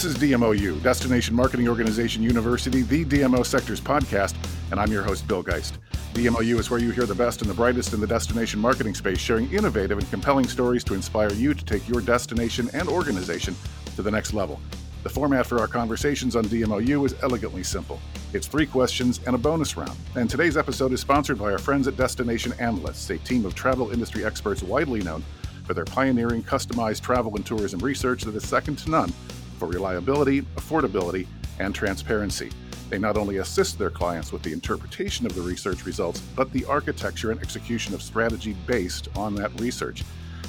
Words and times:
This 0.00 0.16
is 0.16 0.30
DMOU, 0.30 0.82
Destination 0.82 1.36
Marketing 1.36 1.68
Organization 1.68 2.22
University, 2.22 2.80
the 2.80 3.04
DMO 3.04 3.44
Sectors 3.44 3.82
podcast, 3.82 4.34
and 4.70 4.80
I'm 4.80 4.90
your 4.90 5.02
host, 5.02 5.28
Bill 5.28 5.42
Geist. 5.42 5.78
DMOU 6.14 6.58
is 6.58 6.70
where 6.70 6.80
you 6.80 6.90
hear 6.90 7.04
the 7.04 7.14
best 7.14 7.42
and 7.42 7.50
the 7.50 7.54
brightest 7.54 7.92
in 7.92 8.00
the 8.00 8.06
destination 8.06 8.60
marketing 8.60 8.94
space, 8.94 9.18
sharing 9.18 9.52
innovative 9.52 9.98
and 9.98 10.08
compelling 10.08 10.48
stories 10.48 10.84
to 10.84 10.94
inspire 10.94 11.30
you 11.34 11.52
to 11.52 11.62
take 11.66 11.86
your 11.86 12.00
destination 12.00 12.70
and 12.72 12.88
organization 12.88 13.54
to 13.94 14.00
the 14.00 14.10
next 14.10 14.32
level. 14.32 14.58
The 15.02 15.10
format 15.10 15.44
for 15.44 15.58
our 15.58 15.68
conversations 15.68 16.34
on 16.34 16.46
DMOU 16.46 17.04
is 17.04 17.14
elegantly 17.22 17.62
simple. 17.62 18.00
It's 18.32 18.46
three 18.46 18.64
questions 18.64 19.20
and 19.26 19.34
a 19.34 19.38
bonus 19.38 19.76
round. 19.76 19.98
And 20.14 20.30
today's 20.30 20.56
episode 20.56 20.94
is 20.94 21.00
sponsored 21.02 21.38
by 21.38 21.52
our 21.52 21.58
friends 21.58 21.86
at 21.86 21.98
Destination 21.98 22.54
Analysts, 22.58 23.10
a 23.10 23.18
team 23.18 23.44
of 23.44 23.54
travel 23.54 23.90
industry 23.90 24.24
experts 24.24 24.62
widely 24.62 25.02
known 25.02 25.22
for 25.64 25.74
their 25.74 25.84
pioneering 25.84 26.42
customized 26.42 27.02
travel 27.02 27.36
and 27.36 27.44
tourism 27.44 27.80
research 27.80 28.22
that 28.22 28.34
is 28.34 28.48
second 28.48 28.76
to 28.78 28.90
none 28.90 29.12
for 29.60 29.66
reliability, 29.66 30.42
affordability, 30.56 31.28
and 31.58 31.74
transparency. 31.74 32.50
They 32.88 32.98
not 32.98 33.18
only 33.18 33.36
assist 33.36 33.78
their 33.78 33.90
clients 33.90 34.32
with 34.32 34.42
the 34.42 34.52
interpretation 34.52 35.24
of 35.26 35.34
the 35.34 35.42
research 35.42 35.86
results, 35.86 36.20
but 36.34 36.52
the 36.52 36.64
architecture 36.64 37.30
and 37.30 37.40
execution 37.40 37.94
of 37.94 38.02
strategy 38.02 38.56
based 38.66 39.08
on 39.14 39.36
that 39.36 39.60
research. 39.60 40.02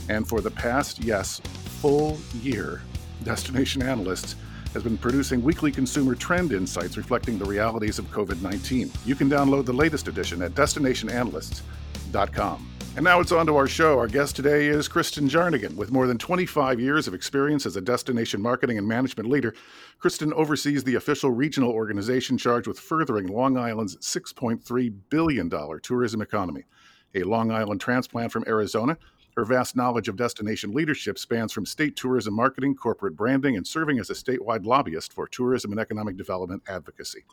And 0.09 0.27
for 0.27 0.41
the 0.41 0.49
past, 0.49 1.03
yes, 1.03 1.39
full 1.81 2.17
year, 2.41 2.81
Destination 3.23 3.83
Analysts 3.83 4.35
has 4.73 4.81
been 4.81 4.97
producing 4.97 5.43
weekly 5.43 5.71
consumer 5.71 6.16
trend 6.16 6.53
insights 6.53 6.95
reflecting 6.95 7.38
the 7.38 7.43
realities 7.45 7.99
of 7.99 8.09
COVID 8.11 8.41
19. 8.41 8.89
You 9.05 9.16
can 9.16 9.30
download 9.30 9.66
the 9.66 9.73
latest 9.73 10.08
edition 10.08 10.41
at 10.41 10.53
destinationanalysts.com. 10.53 12.70
And 12.97 13.06
now 13.06 13.22
it's 13.22 13.31
on 13.31 13.45
to 13.45 13.56
our 13.56 13.70
show. 13.70 13.97
Our 14.00 14.08
guest 14.08 14.36
today 14.36 14.67
is 14.67 14.89
Kristen 14.89 15.30
Jarnagin. 15.30 15.78
With 15.78 15.94
more 15.94 16.08
than 16.08 16.17
25 16.17 16.78
years 16.78 17.08
of 17.08 17.14
experience 17.14 17.66
as 17.66 17.78
a 17.78 17.81
destination 17.81 18.42
marketing 18.42 18.78
and 18.78 18.86
management 18.86 19.30
leader, 19.30 19.56
Kristen 20.00 20.33
oversees 20.33 20.83
the 20.83 20.95
official 20.95 21.31
regional 21.31 21.72
organization 21.72 22.38
charged 22.38 22.67
with 22.67 22.78
furthering 22.78 23.28
Long 23.28 23.56
Island's 23.56 23.95
$6.3 23.95 24.94
billion 25.09 25.50
tourism 25.81 26.22
economy. 26.22 26.66
A 27.16 27.23
Long 27.23 27.50
Island 27.50 27.80
transplant 27.80 28.33
from 28.33 28.44
Arizona, 28.45 28.98
her 29.38 29.45
vast 29.45 29.78
knowledge 29.78 30.09
of 30.09 30.17
destination 30.17 30.73
leadership 30.73 31.17
spans 31.17 31.53
from 31.53 31.66
state 31.66 31.95
tourism 31.95 32.33
marketing, 32.33 32.76
corporate 32.76 33.16
branding, 33.16 33.55
and 33.55 33.66
serving 33.66 34.00
as 34.00 34.09
a 34.09 34.14
statewide 34.14 34.66
lobbyist 34.66 35.14
for 35.14 35.30
tourism 35.30 35.72
and 35.72 35.80
economic 35.80 36.17
development 36.17 36.61
advocacy. 36.67 37.23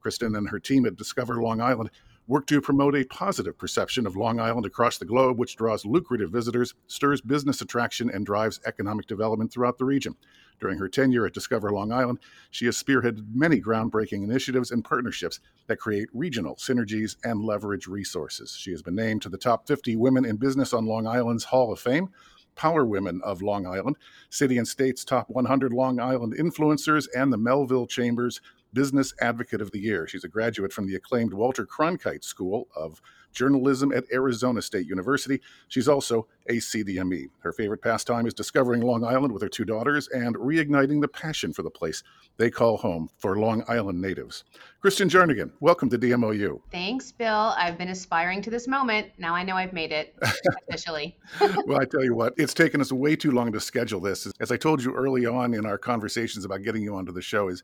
Kristen 0.00 0.34
and 0.34 0.48
her 0.48 0.58
team 0.58 0.86
at 0.86 0.96
Discover 0.96 1.42
Long 1.42 1.60
Island 1.60 1.90
work 2.26 2.46
to 2.46 2.60
promote 2.60 2.94
a 2.94 3.04
positive 3.04 3.58
perception 3.58 4.06
of 4.06 4.16
Long 4.16 4.40
Island 4.40 4.66
across 4.66 4.98
the 4.98 5.04
globe, 5.04 5.38
which 5.38 5.56
draws 5.56 5.84
lucrative 5.84 6.30
visitors, 6.30 6.74
stirs 6.86 7.20
business 7.20 7.60
attraction, 7.60 8.10
and 8.10 8.24
drives 8.24 8.60
economic 8.66 9.06
development 9.06 9.52
throughout 9.52 9.78
the 9.78 9.84
region. 9.84 10.16
During 10.60 10.78
her 10.78 10.88
tenure 10.88 11.26
at 11.26 11.34
Discover 11.34 11.72
Long 11.72 11.92
Island, 11.92 12.20
she 12.50 12.64
has 12.66 12.82
spearheaded 12.82 13.34
many 13.34 13.60
groundbreaking 13.60 14.22
initiatives 14.22 14.70
and 14.70 14.84
partnerships 14.84 15.40
that 15.66 15.78
create 15.78 16.08
regional 16.14 16.56
synergies 16.56 17.16
and 17.24 17.44
leverage 17.44 17.86
resources. 17.86 18.56
She 18.58 18.70
has 18.70 18.80
been 18.80 18.94
named 18.94 19.22
to 19.22 19.28
the 19.28 19.36
top 19.36 19.66
50 19.66 19.96
Women 19.96 20.24
in 20.24 20.36
Business 20.36 20.72
on 20.72 20.86
Long 20.86 21.06
Island's 21.06 21.44
Hall 21.44 21.72
of 21.72 21.80
Fame. 21.80 22.10
Power 22.56 22.84
Women 22.84 23.20
of 23.24 23.42
Long 23.42 23.66
Island, 23.66 23.96
City 24.30 24.58
and 24.58 24.68
State's 24.68 25.04
Top 25.04 25.28
100 25.28 25.72
Long 25.72 25.98
Island 25.98 26.36
Influencers, 26.38 27.08
and 27.12 27.32
the 27.32 27.36
Melville 27.36 27.88
Chambers 27.88 28.40
Business 28.74 29.14
Advocate 29.20 29.62
of 29.62 29.70
the 29.70 29.78
Year. 29.78 30.06
She's 30.06 30.24
a 30.24 30.28
graduate 30.28 30.72
from 30.72 30.86
the 30.86 30.96
acclaimed 30.96 31.32
Walter 31.32 31.64
Cronkite 31.64 32.24
School 32.24 32.68
of 32.76 33.00
Journalism 33.34 33.92
at 33.92 34.04
Arizona 34.12 34.62
State 34.62 34.86
University. 34.86 35.40
She's 35.68 35.88
also 35.88 36.26
a 36.48 36.54
CDME. 36.54 37.26
Her 37.40 37.52
favorite 37.52 37.82
pastime 37.82 38.26
is 38.26 38.34
discovering 38.34 38.80
Long 38.80 39.04
Island 39.04 39.32
with 39.32 39.42
her 39.42 39.48
two 39.48 39.64
daughters 39.64 40.08
and 40.08 40.36
reigniting 40.36 41.00
the 41.00 41.08
passion 41.08 41.52
for 41.52 41.62
the 41.62 41.70
place 41.70 42.02
they 42.36 42.50
call 42.50 42.76
home 42.76 43.08
for 43.18 43.38
Long 43.38 43.64
Island 43.68 44.00
natives. 44.00 44.44
Kristen 44.80 45.08
Jarnagin, 45.08 45.50
welcome 45.60 45.88
to 45.90 45.98
DMOU. 45.98 46.60
Thanks, 46.70 47.12
Bill. 47.12 47.54
I've 47.56 47.78
been 47.78 47.88
aspiring 47.88 48.42
to 48.42 48.50
this 48.50 48.68
moment. 48.68 49.08
Now 49.18 49.34
I 49.34 49.42
know 49.42 49.56
I've 49.56 49.72
made 49.72 49.92
it 49.92 50.14
officially. 50.68 51.16
well, 51.66 51.80
I 51.80 51.84
tell 51.84 52.04
you 52.04 52.14
what, 52.14 52.34
it's 52.36 52.54
taken 52.54 52.80
us 52.80 52.92
way 52.92 53.16
too 53.16 53.32
long 53.32 53.52
to 53.52 53.60
schedule 53.60 54.00
this. 54.00 54.30
As 54.40 54.52
I 54.52 54.56
told 54.56 54.82
you 54.82 54.94
early 54.94 55.26
on 55.26 55.54
in 55.54 55.66
our 55.66 55.78
conversations 55.78 56.44
about 56.44 56.62
getting 56.62 56.82
you 56.82 56.94
onto 56.94 57.12
the 57.12 57.22
show, 57.22 57.48
is 57.48 57.62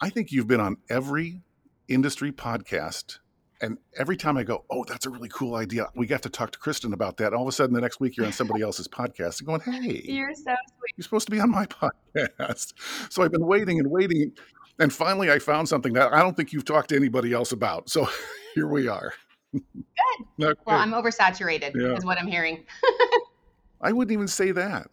I 0.00 0.10
think 0.10 0.32
you've 0.32 0.48
been 0.48 0.60
on 0.60 0.76
every 0.88 1.42
industry 1.88 2.32
podcast. 2.32 3.18
And 3.62 3.78
every 3.96 4.16
time 4.16 4.36
I 4.36 4.42
go, 4.42 4.64
oh, 4.70 4.84
that's 4.84 5.06
a 5.06 5.10
really 5.10 5.28
cool 5.28 5.54
idea. 5.54 5.86
We 5.94 6.06
got 6.06 6.22
to 6.22 6.28
talk 6.28 6.50
to 6.50 6.58
Kristen 6.58 6.92
about 6.92 7.16
that. 7.18 7.32
All 7.32 7.42
of 7.42 7.48
a 7.48 7.52
sudden, 7.52 7.72
the 7.74 7.80
next 7.80 8.00
week 8.00 8.16
you're 8.16 8.26
on 8.26 8.32
somebody 8.32 8.60
else's 8.64 8.88
podcast 8.88 9.38
and 9.38 9.46
going, 9.46 9.60
hey, 9.60 10.02
you're 10.04 10.34
so 10.34 10.42
sweet. 10.42 10.92
You're 10.96 11.04
supposed 11.04 11.26
to 11.28 11.30
be 11.30 11.38
on 11.38 11.50
my 11.50 11.66
podcast. 12.16 12.74
So 13.08 13.22
I've 13.22 13.30
been 13.30 13.46
waiting 13.46 13.78
and 13.78 13.88
waiting. 13.88 14.32
And 14.80 14.92
finally, 14.92 15.30
I 15.30 15.38
found 15.38 15.68
something 15.68 15.92
that 15.92 16.12
I 16.12 16.20
don't 16.22 16.36
think 16.36 16.52
you've 16.52 16.64
talked 16.64 16.88
to 16.88 16.96
anybody 16.96 17.32
else 17.32 17.52
about. 17.52 17.88
So 17.88 18.08
here 18.56 18.66
we 18.66 18.88
are. 18.88 19.14
Good. 19.52 19.62
Okay. 20.40 20.60
Well, 20.66 20.78
I'm 20.78 20.90
oversaturated, 20.90 21.72
yeah. 21.76 21.96
is 21.96 22.04
what 22.04 22.18
I'm 22.18 22.26
hearing. 22.26 22.64
I 23.80 23.92
wouldn't 23.92 24.12
even 24.12 24.28
say 24.28 24.50
that 24.50 24.88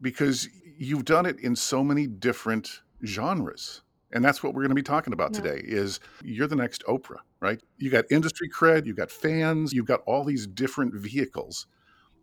because 0.00 0.48
you've 0.78 1.04
done 1.04 1.26
it 1.26 1.38
in 1.40 1.56
so 1.56 1.84
many 1.84 2.06
different 2.06 2.80
genres 3.04 3.82
and 4.12 4.24
that's 4.24 4.42
what 4.42 4.54
we're 4.54 4.62
going 4.62 4.70
to 4.70 4.74
be 4.74 4.82
talking 4.82 5.12
about 5.12 5.34
yeah. 5.34 5.40
today 5.40 5.62
is 5.64 6.00
you're 6.22 6.46
the 6.46 6.56
next 6.56 6.84
oprah 6.84 7.18
right 7.40 7.60
you 7.78 7.90
got 7.90 8.04
industry 8.10 8.48
cred 8.48 8.86
you 8.86 8.94
got 8.94 9.10
fans 9.10 9.72
you've 9.72 9.86
got 9.86 10.00
all 10.06 10.24
these 10.24 10.46
different 10.46 10.94
vehicles 10.94 11.66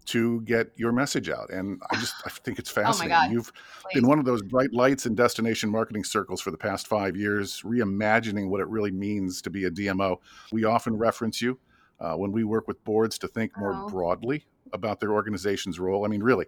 to 0.05 0.41
get 0.41 0.71
your 0.75 0.91
message 0.91 1.29
out 1.29 1.49
and 1.51 1.81
i 1.91 1.95
just 1.95 2.15
i 2.25 2.29
think 2.29 2.57
it's 2.57 2.71
oh 2.77 2.81
fascinating 2.81 3.17
oh 3.17 3.31
you've 3.31 3.51
Please. 3.83 3.95
been 3.95 4.07
one 4.07 4.19
of 4.19 4.25
those 4.25 4.41
bright 4.41 4.73
lights 4.73 5.05
in 5.05 5.15
destination 5.15 5.69
marketing 5.69 6.03
circles 6.03 6.41
for 6.41 6.51
the 6.51 6.57
past 6.57 6.87
five 6.87 7.15
years 7.15 7.61
reimagining 7.61 8.49
what 8.49 8.61
it 8.61 8.67
really 8.67 8.91
means 8.91 9.41
to 9.41 9.49
be 9.49 9.65
a 9.65 9.71
dmo 9.71 10.17
we 10.51 10.63
often 10.63 10.97
reference 10.97 11.41
you 11.41 11.59
uh, 11.99 12.15
when 12.15 12.31
we 12.31 12.43
work 12.43 12.67
with 12.67 12.83
boards 12.83 13.19
to 13.19 13.27
think 13.27 13.51
more 13.57 13.73
oh. 13.75 13.89
broadly 13.89 14.45
about 14.73 14.99
their 14.99 15.11
organization's 15.11 15.79
role 15.79 16.05
i 16.05 16.07
mean 16.07 16.23
really 16.23 16.45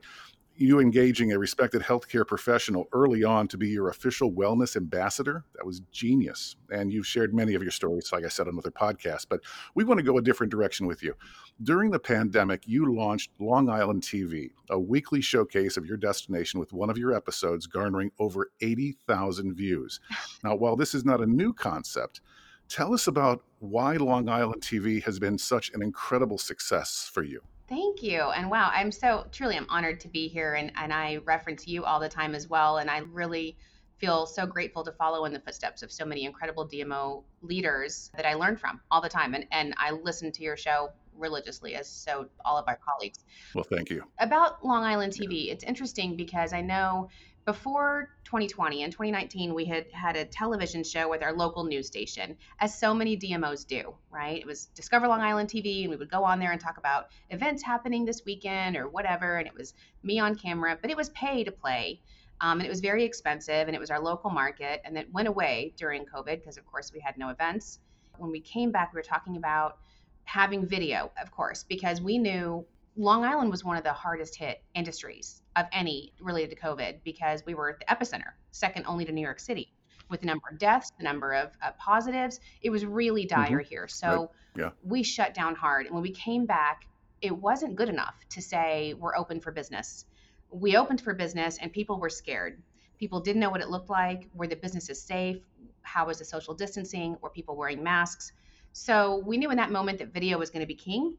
you 0.56 0.80
engaging 0.80 1.31
a 1.31 1.40
respected 1.40 1.81
healthcare 1.81 2.25
professional 2.25 2.88
early 2.94 3.24
on 3.24 3.47
to 3.47 3.58
be 3.58 3.69
your 3.69 3.90
official 3.90 4.31
wellness 4.31 4.75
ambassador? 4.75 5.44
That 5.56 5.66
was 5.66 5.81
genius. 5.91 6.56
And 6.72 6.91
you've 6.91 7.08
shared 7.08 7.34
many 7.34 7.56
of 7.56 7.62
your 7.62 7.72
stories 7.72 8.12
like 8.12 8.24
i 8.24 8.28
said 8.28 8.47
on 8.47 8.58
other 8.58 8.72
podcasts 8.72 9.25
but 9.28 9.42
we 9.75 9.84
want 9.84 9.97
to 9.97 10.03
go 10.03 10.18
a 10.18 10.22
different 10.22 10.52
direction 10.52 10.86
with 10.86 11.02
you. 11.02 11.16
During 11.62 11.92
the 11.92 12.00
pandemic 12.00 12.63
you 12.68 12.94
launched 12.94 13.31
long 13.40 13.69
island 13.69 14.03
tv 14.03 14.52
a 14.69 14.80
weekly 14.80 15.22
showcase 15.22 15.78
of 15.78 15.86
your 15.86 15.97
destination 15.97 16.59
with 16.59 16.74
one 16.74 16.90
of 16.90 16.97
your 16.97 17.13
episodes 17.13 17.68
garnering 17.68 18.12
over 18.19 18.52
80000 18.62 19.53
views. 19.53 20.00
Now 20.44 20.56
while 20.56 20.75
this 20.75 20.94
is 20.94 21.06
not 21.06 21.22
a 21.22 21.25
new 21.25 21.53
concept 21.53 22.22
tell 22.69 22.94
us 22.94 23.08
about 23.08 23.44
why 23.59 23.97
long 23.97 24.30
island 24.30 24.62
tv 24.62 25.03
has 25.03 25.19
been 25.19 25.38
such 25.38 25.72
an 25.74 25.81
incredible 25.81 26.38
success 26.38 27.09
for 27.12 27.24
you 27.24 27.42
Thank 27.69 28.03
you. 28.03 28.19
And 28.22 28.50
wow, 28.50 28.69
I'm 28.74 28.91
so 28.91 29.25
truly 29.31 29.56
I'm 29.56 29.68
honored 29.69 30.00
to 30.01 30.07
be 30.07 30.28
here 30.28 30.56
and, 30.56 30.72
and 30.75 30.94
I 30.94 31.18
reference 31.25 31.68
you 31.68 31.85
all 31.85 32.00
the 32.00 32.09
time 32.09 32.35
as 32.35 32.50
well. 32.50 32.78
And 32.78 32.90
I 32.90 33.00
really 33.00 33.57
feel 33.97 34.25
so 34.25 34.46
grateful 34.46 34.84
to 34.84 34.91
follow 34.91 35.25
in 35.25 35.34
the 35.34 35.40
footsteps 35.40 35.81
of 35.81 35.91
so 35.91 36.03
many 36.03 36.25
incredible 36.25 36.68
DMO 36.68 37.24
leaders 37.41 38.12
that 38.16 38.25
I 38.25 38.34
learn 38.34 38.57
from 38.57 38.81
all 38.91 39.01
the 39.01 39.09
time. 39.09 39.34
And 39.34 39.46
and 39.51 39.74
I 39.78 39.91
listen 39.91 40.31
to 40.34 40.44
your 40.44 40.57
show 40.57 40.90
religiously 41.16 41.75
as 41.75 41.88
so 41.88 42.28
all 42.44 42.57
of 42.57 42.66
our 42.68 42.78
colleagues. 42.78 43.19
Well, 43.56 43.63
thank 43.63 43.90
you. 43.90 44.03
About 44.19 44.66
Long 44.66 44.84
Island 44.84 45.13
TV, 45.13 45.51
it's 45.51 45.63
interesting 45.63 46.16
because 46.16 46.53
I 46.53 46.62
know 46.62 47.09
before 47.46 48.09
2020 48.24 48.84
and 48.84 48.92
2019 48.92 49.54
we 49.54 49.66
had 49.66 49.86
had 49.92 50.16
a 50.16 50.24
television 50.24 50.84
show 50.84 51.10
with 51.10 51.22
our 51.22 51.34
local 51.34 51.66
news 51.66 51.88
station 51.88 52.38
as 52.60 52.78
so 52.78 52.94
many 52.94 53.18
dmos 53.18 53.68
do 53.68 53.94
right? 54.12 54.40
It 54.40 54.45
was 54.45 54.68
discover 54.68 55.07
long 55.07 55.22
island 55.22 55.50
tv 55.50 55.81
and 55.81 55.90
we 55.90 55.98
would 55.98 56.10
go 56.10 56.24
on 56.24 56.40
there 56.40 56.51
and 56.51 56.62
talk 56.62 56.78
about 56.78 57.07
events 57.30 57.62
happening 57.63 58.06
this 58.06 58.24
weekend 58.25 58.78
or 58.78 58.88
whatever 58.88 59.38
and 59.38 59.48
it 59.48 59.54
was 59.54 59.74
me 60.04 60.19
on 60.19 60.36
camera 60.36 60.78
but 60.81 60.90
it 60.90 60.98
was 60.98 61.10
pay 61.10 61.44
to 61.44 61.51
play 61.51 62.01
um, 62.40 62.60
and 62.60 62.66
it 62.66 62.69
was 62.69 62.80
very 62.80 63.04
expensive 63.04 63.68
and 63.68 63.75
it 63.75 63.80
was 63.80 63.92
our 63.92 64.01
local 64.01 64.30
market 64.30 64.81
and 64.86 64.98
it 64.98 65.12
went 65.12 65.28
away 65.28 65.74
during 65.78 66.06
covid 66.06 66.39
because 66.39 66.57
of 66.57 66.66
course 66.66 66.92
we 66.94 67.00
had 67.00 67.18
no 67.18 67.30
events. 67.30 67.80
When 68.18 68.31
we 68.31 68.39
came 68.39 68.72
back 68.72 68.94
we 68.94 68.98
were 68.98 69.04
talking 69.04 69.38
about 69.38 69.80
having 70.24 70.66
video 70.66 71.12
of 71.22 71.31
course 71.31 71.63
because 71.63 72.00
we 72.00 72.18
knew 72.18 72.66
long 72.96 73.25
island 73.25 73.51
was 73.51 73.66
one 73.66 73.75
of 73.75 73.84
the 73.84 73.92
hardest 73.92 74.36
hit 74.38 74.62
industries 74.74 75.43
of 75.55 75.65
any 75.71 76.13
related 76.19 76.50
to 76.51 76.55
COVID 76.55 77.00
because 77.03 77.45
we 77.45 77.53
were 77.53 77.69
at 77.69 77.79
the 77.79 77.85
epicenter, 77.85 78.31
second 78.51 78.85
only 78.88 79.05
to 79.05 79.11
New 79.11 79.21
York 79.21 79.39
City 79.39 79.73
with 80.09 80.21
the 80.21 80.27
number 80.27 80.47
of 80.51 80.57
deaths, 80.57 80.91
the 80.97 81.03
number 81.03 81.33
of 81.33 81.51
uh, 81.61 81.71
positives. 81.77 82.39
It 82.61 82.69
was 82.69 82.85
really 82.85 83.25
dire 83.25 83.47
mm-hmm. 83.47 83.69
here. 83.69 83.88
So 83.88 84.31
right. 84.55 84.65
yeah. 84.65 84.69
we 84.83 85.03
shut 85.03 85.33
down 85.33 85.55
hard. 85.55 85.85
And 85.85 85.94
when 85.94 86.03
we 86.03 86.11
came 86.11 86.45
back, 86.45 86.88
it 87.21 87.35
wasn't 87.35 87.75
good 87.75 87.89
enough 87.89 88.15
to 88.31 88.41
say 88.41 88.94
we're 88.95 89.15
open 89.15 89.39
for 89.39 89.51
business. 89.51 90.05
We 90.51 90.75
opened 90.75 91.01
for 91.01 91.13
business 91.13 91.57
and 91.61 91.71
people 91.71 92.00
were 92.00 92.09
scared. 92.09 92.61
People 93.00 93.21
didn't 93.21 93.39
know 93.39 93.50
what 93.50 93.61
it 93.61 93.69
looked 93.69 93.89
like. 93.89 94.29
Were 94.33 94.47
the 94.47 94.55
businesses 94.55 95.01
safe? 95.01 95.41
How 95.81 96.05
was 96.05 96.19
the 96.19 96.25
social 96.25 96.53
distancing? 96.53 97.17
Were 97.21 97.29
people 97.29 97.55
wearing 97.55 97.81
masks? 97.81 98.33
So 98.73 99.23
we 99.25 99.38
knew 99.38 99.51
in 99.51 99.57
that 99.57 99.71
moment 99.71 100.00
that 100.00 100.13
video 100.13 100.38
was 100.38 100.50
going 100.50 100.61
to 100.61 100.67
be 100.67 100.75
king 100.75 101.17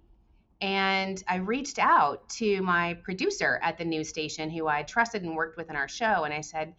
and 0.61 1.23
I 1.29 1.37
reached 1.37 1.79
out 1.79 2.29
to 2.31 2.63
my 2.63 2.95
producer 3.03 3.59
at 3.63 3.79
the 3.79 3.85
news 3.85 4.09
station, 4.09 4.51
who 4.51 4.67
I 4.67 4.83
trusted 4.83 5.23
and 5.23 5.37
worked 5.37 5.57
with 5.57 5.71
in 5.71 5.77
our 5.77 5.89
show. 5.89 6.25
And 6.25 6.33
I 6.33 6.41
said, 6.41 6.75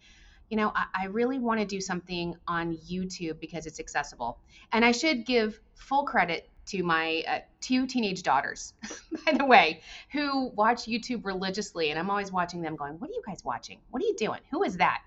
you 0.48 0.56
know, 0.56 0.72
I, 0.74 0.86
I 0.94 1.04
really 1.06 1.38
want 1.38 1.60
to 1.60 1.66
do 1.66 1.80
something 1.80 2.36
on 2.46 2.76
YouTube 2.76 3.40
because 3.40 3.66
it's 3.66 3.80
accessible. 3.80 4.38
And 4.72 4.84
I 4.84 4.92
should 4.92 5.26
give 5.26 5.60
full 5.74 6.04
credit 6.04 6.48
to 6.66 6.82
my 6.82 7.22
uh, 7.28 7.38
two 7.60 7.86
teenage 7.86 8.22
daughters, 8.22 8.74
by 9.26 9.32
the 9.32 9.44
way, 9.44 9.82
who 10.10 10.48
watch 10.48 10.84
YouTube 10.84 11.24
religiously. 11.24 11.90
And 11.90 11.98
I'm 11.98 12.10
always 12.10 12.32
watching 12.32 12.60
them 12.60 12.76
going, 12.76 12.94
What 12.94 13.10
are 13.10 13.12
you 13.12 13.22
guys 13.26 13.44
watching? 13.44 13.78
What 13.90 14.02
are 14.02 14.06
you 14.06 14.16
doing? 14.16 14.40
Who 14.50 14.62
is 14.62 14.76
that? 14.78 15.02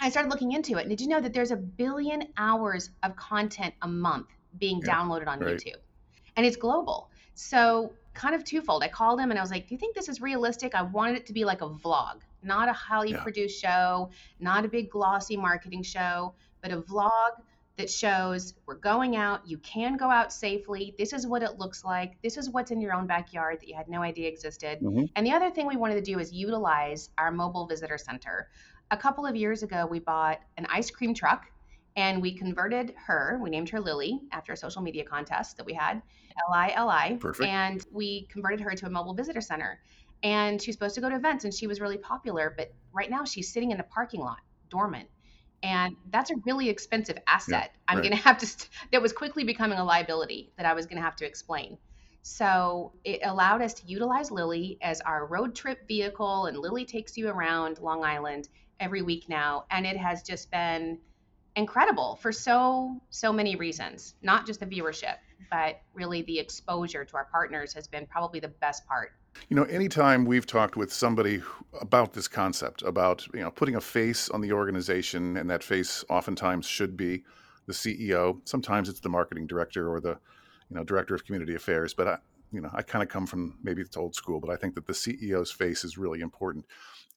I 0.00 0.10
started 0.10 0.30
looking 0.30 0.52
into 0.52 0.78
it. 0.78 0.82
And 0.82 0.90
did 0.90 1.00
you 1.00 1.08
know 1.08 1.20
that 1.20 1.32
there's 1.32 1.50
a 1.50 1.56
billion 1.56 2.28
hours 2.36 2.90
of 3.02 3.14
content 3.16 3.74
a 3.82 3.88
month 3.88 4.26
being 4.58 4.80
yeah, 4.84 4.94
downloaded 4.94 5.28
on 5.28 5.40
right. 5.40 5.54
YouTube? 5.54 5.76
And 6.36 6.44
it's 6.44 6.56
global. 6.56 7.10
So, 7.34 7.92
kind 8.14 8.34
of 8.34 8.44
twofold. 8.44 8.82
I 8.82 8.88
called 8.88 9.18
him 9.20 9.30
and 9.30 9.38
I 9.38 9.42
was 9.42 9.50
like, 9.50 9.68
Do 9.68 9.74
you 9.74 9.78
think 9.78 9.94
this 9.94 10.08
is 10.08 10.20
realistic? 10.20 10.74
I 10.74 10.82
wanted 10.82 11.16
it 11.16 11.26
to 11.26 11.32
be 11.32 11.44
like 11.44 11.62
a 11.62 11.68
vlog, 11.68 12.20
not 12.42 12.68
a 12.68 12.72
highly 12.72 13.12
yeah. 13.12 13.22
produced 13.22 13.60
show, 13.60 14.10
not 14.38 14.64
a 14.64 14.68
big 14.68 14.90
glossy 14.90 15.36
marketing 15.36 15.82
show, 15.82 16.34
but 16.60 16.72
a 16.72 16.80
vlog 16.80 17.30
that 17.76 17.90
shows 17.90 18.54
we're 18.66 18.74
going 18.74 19.16
out, 19.16 19.46
you 19.46 19.56
can 19.58 19.96
go 19.96 20.10
out 20.10 20.32
safely. 20.32 20.94
This 20.98 21.12
is 21.12 21.26
what 21.26 21.42
it 21.42 21.58
looks 21.58 21.84
like. 21.84 22.20
This 22.22 22.36
is 22.36 22.50
what's 22.50 22.70
in 22.70 22.80
your 22.80 22.92
own 22.92 23.06
backyard 23.06 23.60
that 23.60 23.68
you 23.68 23.74
had 23.74 23.88
no 23.88 24.02
idea 24.02 24.28
existed. 24.28 24.80
Mm-hmm. 24.80 25.06
And 25.16 25.26
the 25.26 25.32
other 25.32 25.50
thing 25.50 25.66
we 25.66 25.76
wanted 25.76 25.94
to 25.94 26.02
do 26.02 26.18
is 26.18 26.32
utilize 26.32 27.08
our 27.16 27.32
mobile 27.32 27.66
visitor 27.66 27.96
center. 27.96 28.48
A 28.90 28.96
couple 28.96 29.24
of 29.24 29.34
years 29.34 29.62
ago, 29.62 29.86
we 29.86 30.00
bought 30.00 30.40
an 30.58 30.66
ice 30.70 30.90
cream 30.90 31.14
truck 31.14 31.46
and 31.96 32.22
we 32.22 32.34
converted 32.34 32.94
her. 33.06 33.38
We 33.42 33.50
named 33.50 33.68
her 33.70 33.80
Lily 33.80 34.20
after 34.32 34.52
a 34.52 34.56
social 34.56 34.82
media 34.82 35.04
contest 35.04 35.56
that 35.58 35.66
we 35.66 35.74
had, 35.74 36.02
L 36.48 36.54
I 36.54 36.72
L 36.74 36.88
I. 36.88 37.18
Perfect. 37.20 37.48
And 37.48 37.84
we 37.92 38.26
converted 38.30 38.60
her 38.60 38.74
to 38.74 38.86
a 38.86 38.90
mobile 38.90 39.14
visitor 39.14 39.40
center. 39.40 39.80
And 40.22 40.62
she's 40.62 40.74
supposed 40.74 40.94
to 40.94 41.00
go 41.00 41.08
to 41.08 41.16
events 41.16 41.44
and 41.44 41.52
she 41.52 41.66
was 41.66 41.80
really 41.80 41.98
popular, 41.98 42.54
but 42.56 42.72
right 42.92 43.10
now 43.10 43.24
she's 43.24 43.52
sitting 43.52 43.72
in 43.72 43.76
the 43.76 43.84
parking 43.84 44.20
lot 44.20 44.38
dormant 44.70 45.08
and 45.62 45.96
that's 46.10 46.30
a 46.30 46.34
really 46.44 46.68
expensive 46.68 47.16
asset 47.26 47.70
yeah, 47.72 47.80
i'm 47.88 47.98
right. 47.98 48.02
going 48.02 48.16
to 48.16 48.22
have 48.22 48.38
to 48.38 48.46
st- 48.46 48.68
that 48.90 49.00
was 49.00 49.12
quickly 49.12 49.44
becoming 49.44 49.78
a 49.78 49.84
liability 49.84 50.52
that 50.56 50.66
i 50.66 50.72
was 50.72 50.86
going 50.86 50.96
to 50.96 51.02
have 51.02 51.16
to 51.16 51.26
explain 51.26 51.78
so 52.22 52.92
it 53.04 53.20
allowed 53.24 53.62
us 53.62 53.74
to 53.74 53.86
utilize 53.86 54.30
lily 54.30 54.78
as 54.82 55.00
our 55.02 55.26
road 55.26 55.54
trip 55.54 55.86
vehicle 55.86 56.46
and 56.46 56.58
lily 56.58 56.84
takes 56.84 57.16
you 57.16 57.28
around 57.28 57.78
long 57.80 58.04
island 58.04 58.48
every 58.80 59.02
week 59.02 59.28
now 59.28 59.64
and 59.70 59.86
it 59.86 59.96
has 59.96 60.22
just 60.22 60.50
been 60.50 60.98
incredible 61.56 62.16
for 62.16 62.32
so 62.32 63.00
so 63.10 63.32
many 63.32 63.56
reasons 63.56 64.14
not 64.22 64.46
just 64.46 64.60
the 64.60 64.66
viewership 64.66 65.16
but 65.50 65.80
really 65.94 66.22
the 66.22 66.38
exposure 66.38 67.04
to 67.04 67.16
our 67.16 67.26
partners 67.26 67.72
has 67.74 67.86
been 67.86 68.06
probably 68.06 68.40
the 68.40 68.48
best 68.48 68.86
part 68.86 69.12
you 69.48 69.56
know, 69.56 69.64
anytime 69.64 70.24
we've 70.24 70.46
talked 70.46 70.76
with 70.76 70.92
somebody 70.92 71.42
about 71.80 72.12
this 72.12 72.28
concept, 72.28 72.82
about 72.82 73.26
you 73.34 73.40
know 73.40 73.50
putting 73.50 73.76
a 73.76 73.80
face 73.80 74.28
on 74.28 74.40
the 74.40 74.52
organization, 74.52 75.36
and 75.36 75.50
that 75.50 75.62
face 75.62 76.04
oftentimes 76.08 76.66
should 76.66 76.96
be 76.96 77.24
the 77.66 77.72
CEO. 77.72 78.40
Sometimes 78.44 78.88
it's 78.88 79.00
the 79.00 79.08
marketing 79.08 79.46
director 79.46 79.90
or 79.90 80.00
the 80.00 80.18
you 80.70 80.76
know 80.76 80.84
director 80.84 81.14
of 81.14 81.24
community 81.24 81.54
affairs. 81.54 81.94
But 81.94 82.08
I, 82.08 82.18
you 82.52 82.60
know, 82.60 82.70
I 82.72 82.82
kind 82.82 83.02
of 83.02 83.08
come 83.08 83.26
from 83.26 83.58
maybe 83.62 83.82
it's 83.82 83.96
old 83.96 84.14
school, 84.14 84.40
but 84.40 84.50
I 84.50 84.56
think 84.56 84.74
that 84.74 84.86
the 84.86 84.92
CEO's 84.92 85.50
face 85.50 85.84
is 85.84 85.98
really 85.98 86.20
important. 86.20 86.66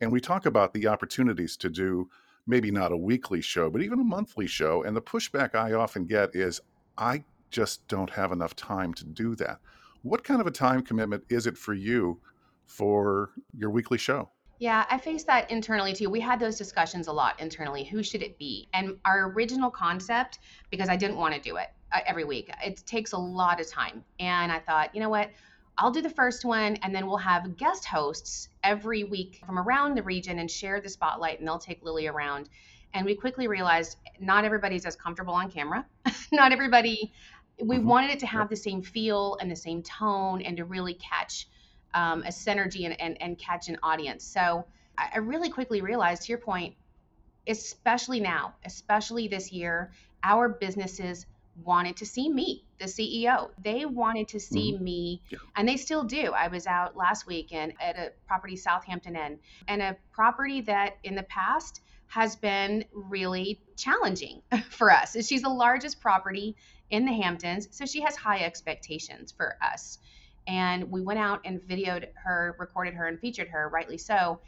And 0.01 0.11
we 0.11 0.19
talk 0.19 0.45
about 0.45 0.73
the 0.73 0.87
opportunities 0.87 1.57
to 1.57 1.69
do 1.69 2.09
maybe 2.47 2.71
not 2.71 2.91
a 2.91 2.97
weekly 2.97 3.41
show, 3.41 3.69
but 3.69 3.81
even 3.81 3.99
a 3.99 4.03
monthly 4.03 4.47
show. 4.47 4.83
And 4.83 4.95
the 4.95 5.01
pushback 5.01 5.55
I 5.55 5.73
often 5.73 6.05
get 6.05 6.35
is, 6.35 6.61
I 6.97 7.23
just 7.51 7.87
don't 7.87 8.09
have 8.09 8.31
enough 8.31 8.55
time 8.55 8.93
to 8.95 9.05
do 9.05 9.35
that. 9.35 9.59
What 10.03 10.23
kind 10.23 10.39
of 10.39 10.47
a 10.47 10.51
time 10.51 10.81
commitment 10.83 11.23
is 11.29 11.47
it 11.47 11.57
for 11.57 11.73
you 11.73 12.19
for 12.65 13.31
your 13.57 13.69
weekly 13.69 13.97
show? 13.97 14.29
Yeah, 14.59 14.85
I 14.89 14.97
face 14.97 15.23
that 15.25 15.51
internally 15.51 15.93
too. 15.93 16.09
We 16.09 16.21
had 16.21 16.39
those 16.39 16.57
discussions 16.57 17.07
a 17.07 17.11
lot 17.11 17.39
internally. 17.41 17.83
Who 17.83 18.01
should 18.01 18.21
it 18.21 18.37
be? 18.37 18.69
And 18.73 18.97
our 19.03 19.31
original 19.31 19.69
concept, 19.69 20.39
because 20.71 20.87
I 20.87 20.95
didn't 20.95 21.17
want 21.17 21.33
to 21.33 21.41
do 21.41 21.57
it 21.57 21.67
uh, 21.91 21.99
every 22.05 22.23
week, 22.23 22.49
it 22.63 22.81
takes 22.85 23.11
a 23.11 23.17
lot 23.17 23.59
of 23.59 23.69
time. 23.69 24.03
And 24.19 24.51
I 24.51 24.59
thought, 24.59 24.95
you 24.95 25.01
know 25.01 25.09
what? 25.09 25.29
I'll 25.77 25.91
do 25.91 26.01
the 26.01 26.09
first 26.09 26.45
one, 26.45 26.77
and 26.77 26.95
then 26.95 27.05
we'll 27.05 27.17
have 27.17 27.57
guest 27.57 27.85
hosts 27.85 28.49
every 28.63 29.03
week 29.03 29.41
from 29.45 29.59
around 29.59 29.95
the 29.95 30.03
region 30.03 30.39
and 30.39 30.49
share 30.49 30.79
the 30.79 30.89
spotlight, 30.89 31.39
and 31.39 31.47
they'll 31.47 31.59
take 31.59 31.83
Lily 31.83 32.07
around. 32.07 32.49
And 32.93 33.05
we 33.05 33.15
quickly 33.15 33.47
realized 33.47 33.97
not 34.19 34.45
everybody's 34.45 34.85
as 34.85 34.95
comfortable 34.95 35.33
on 35.33 35.51
camera. 35.51 35.85
not 36.31 36.53
everybody 36.53 37.11
we 37.61 37.77
mm-hmm. 37.77 37.87
wanted 37.87 38.11
it 38.11 38.19
to 38.19 38.27
have 38.27 38.49
the 38.49 38.55
same 38.55 38.81
feel 38.81 39.37
and 39.39 39.49
the 39.49 39.55
same 39.55 39.81
tone 39.81 40.41
and 40.41 40.57
to 40.57 40.65
really 40.65 40.95
catch 40.95 41.47
um, 41.93 42.23
a 42.23 42.29
synergy 42.29 42.85
and, 42.85 42.99
and, 42.99 43.21
and 43.21 43.37
catch 43.37 43.69
an 43.69 43.77
audience. 43.81 44.23
So 44.23 44.65
I, 44.97 45.11
I 45.15 45.17
really 45.19 45.49
quickly 45.49 45.81
realized, 45.81 46.23
to 46.23 46.29
your 46.29 46.39
point, 46.39 46.75
especially 47.47 48.19
now, 48.19 48.55
especially 48.65 49.27
this 49.27 49.51
year, 49.51 49.91
our 50.23 50.49
businesses 50.49 51.25
wanted 51.63 51.95
to 51.97 52.05
see 52.05 52.29
me, 52.29 52.64
the 52.79 52.85
CEO. 52.85 53.49
They 53.63 53.85
wanted 53.85 54.27
to 54.29 54.39
see 54.39 54.73
mm-hmm. 54.73 54.83
me, 54.83 55.21
yeah. 55.29 55.39
and 55.55 55.67
they 55.67 55.77
still 55.77 56.03
do. 56.03 56.31
I 56.31 56.47
was 56.47 56.67
out 56.67 56.95
last 56.95 57.27
weekend 57.27 57.73
at 57.79 57.97
a 57.97 58.11
property 58.27 58.55
Southampton 58.55 59.15
Inn, 59.15 59.39
and 59.67 59.81
a 59.81 59.97
property 60.11 60.61
that 60.61 60.97
in 61.03 61.15
the 61.15 61.23
past 61.23 61.81
has 62.07 62.35
been 62.35 62.85
really 62.93 63.61
challenging 63.75 64.41
for 64.69 64.91
us. 64.91 65.15
She's 65.25 65.41
the 65.41 65.49
largest 65.49 65.99
property 65.99 66.55
in 66.89 67.05
the 67.05 67.13
Hamptons. 67.13 67.67
So 67.71 67.85
she 67.85 68.01
has 68.01 68.15
high 68.15 68.39
expectations 68.39 69.33
for 69.35 69.57
us. 69.61 69.99
And 70.47 70.91
we 70.91 71.01
went 71.01 71.19
out 71.19 71.41
and 71.45 71.59
videoed 71.59 72.07
her, 72.23 72.55
recorded 72.59 72.93
her, 72.93 73.07
and 73.07 73.19
featured 73.19 73.47
her, 73.49 73.67
rightly 73.69 73.97
so. 73.97 74.39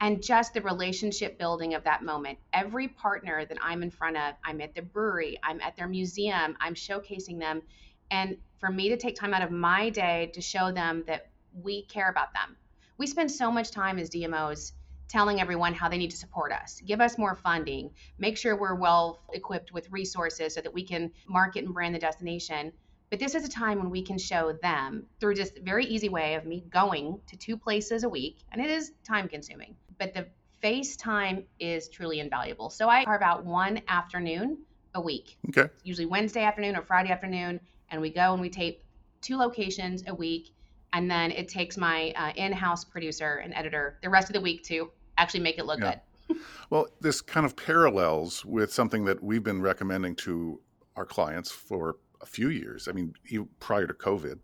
And 0.00 0.22
just 0.22 0.52
the 0.52 0.60
relationship 0.60 1.38
building 1.38 1.74
of 1.74 1.84
that 1.84 2.02
moment. 2.02 2.38
Every 2.52 2.88
partner 2.88 3.44
that 3.46 3.58
I'm 3.62 3.82
in 3.82 3.90
front 3.90 4.16
of, 4.16 4.34
I'm 4.44 4.60
at 4.60 4.74
the 4.74 4.82
brewery, 4.82 5.38
I'm 5.42 5.60
at 5.60 5.76
their 5.76 5.88
museum, 5.88 6.56
I'm 6.60 6.74
showcasing 6.74 7.38
them. 7.38 7.62
And 8.10 8.36
for 8.58 8.70
me 8.70 8.90
to 8.90 8.96
take 8.96 9.16
time 9.16 9.34
out 9.34 9.42
of 9.42 9.50
my 9.50 9.90
day 9.90 10.30
to 10.34 10.40
show 10.40 10.70
them 10.70 11.04
that 11.06 11.30
we 11.62 11.82
care 11.82 12.10
about 12.10 12.32
them. 12.34 12.56
We 12.98 13.06
spend 13.06 13.30
so 13.30 13.50
much 13.50 13.70
time 13.70 13.98
as 13.98 14.10
DMOs 14.10 14.72
telling 15.08 15.40
everyone 15.40 15.72
how 15.72 15.88
they 15.88 15.98
need 15.98 16.10
to 16.10 16.16
support 16.16 16.52
us, 16.52 16.80
give 16.84 17.00
us 17.00 17.16
more 17.16 17.34
funding, 17.34 17.90
make 18.18 18.36
sure 18.36 18.56
we're 18.56 18.74
well 18.74 19.20
equipped 19.32 19.72
with 19.72 19.90
resources 19.90 20.54
so 20.54 20.60
that 20.60 20.74
we 20.74 20.84
can 20.84 21.12
market 21.28 21.64
and 21.64 21.72
brand 21.72 21.94
the 21.94 21.98
destination. 21.98 22.72
But 23.10 23.20
this 23.20 23.34
is 23.36 23.44
a 23.44 23.48
time 23.48 23.78
when 23.78 23.90
we 23.90 24.02
can 24.02 24.18
show 24.18 24.52
them 24.62 25.06
through 25.20 25.34
just 25.36 25.58
very 25.60 25.84
easy 25.84 26.08
way 26.08 26.34
of 26.34 26.44
me 26.44 26.64
going 26.70 27.20
to 27.28 27.36
two 27.36 27.56
places 27.56 28.02
a 28.02 28.08
week, 28.08 28.38
and 28.50 28.60
it 28.60 28.68
is 28.68 28.92
time 29.04 29.28
consuming. 29.28 29.76
But 29.98 30.14
the 30.14 30.26
FaceTime 30.62 31.44
is 31.58 31.88
truly 31.88 32.20
invaluable. 32.20 32.70
So 32.70 32.88
I 32.88 33.04
carve 33.04 33.22
out 33.22 33.44
one 33.44 33.82
afternoon 33.88 34.58
a 34.94 35.00
week. 35.00 35.36
Okay. 35.50 35.70
Usually 35.84 36.06
Wednesday 36.06 36.42
afternoon 36.42 36.76
or 36.76 36.82
Friday 36.82 37.10
afternoon, 37.10 37.60
and 37.90 38.00
we 38.00 38.10
go 38.10 38.32
and 38.32 38.40
we 38.40 38.48
tape 38.48 38.82
two 39.20 39.36
locations 39.36 40.04
a 40.06 40.14
week 40.14 40.52
and 40.92 41.10
then 41.10 41.30
it 41.30 41.48
takes 41.48 41.76
my 41.76 42.12
uh, 42.16 42.32
in-house 42.36 42.84
producer 42.84 43.36
and 43.44 43.52
editor 43.54 43.98
the 44.02 44.08
rest 44.08 44.28
of 44.28 44.34
the 44.34 44.40
week 44.40 44.62
to 44.64 44.90
actually 45.18 45.40
make 45.40 45.58
it 45.58 45.66
look 45.66 45.80
yeah. 45.80 45.96
good. 46.28 46.38
well, 46.70 46.86
this 47.00 47.20
kind 47.20 47.44
of 47.44 47.56
parallels 47.56 48.44
with 48.44 48.72
something 48.72 49.04
that 49.04 49.22
we've 49.22 49.42
been 49.42 49.60
recommending 49.60 50.14
to 50.16 50.60
our 50.96 51.04
clients 51.04 51.50
for 51.50 51.96
a 52.20 52.26
few 52.26 52.48
years. 52.48 52.88
I 52.88 52.92
mean, 52.92 53.14
prior 53.60 53.86
to 53.86 53.92
COVID, 53.92 54.38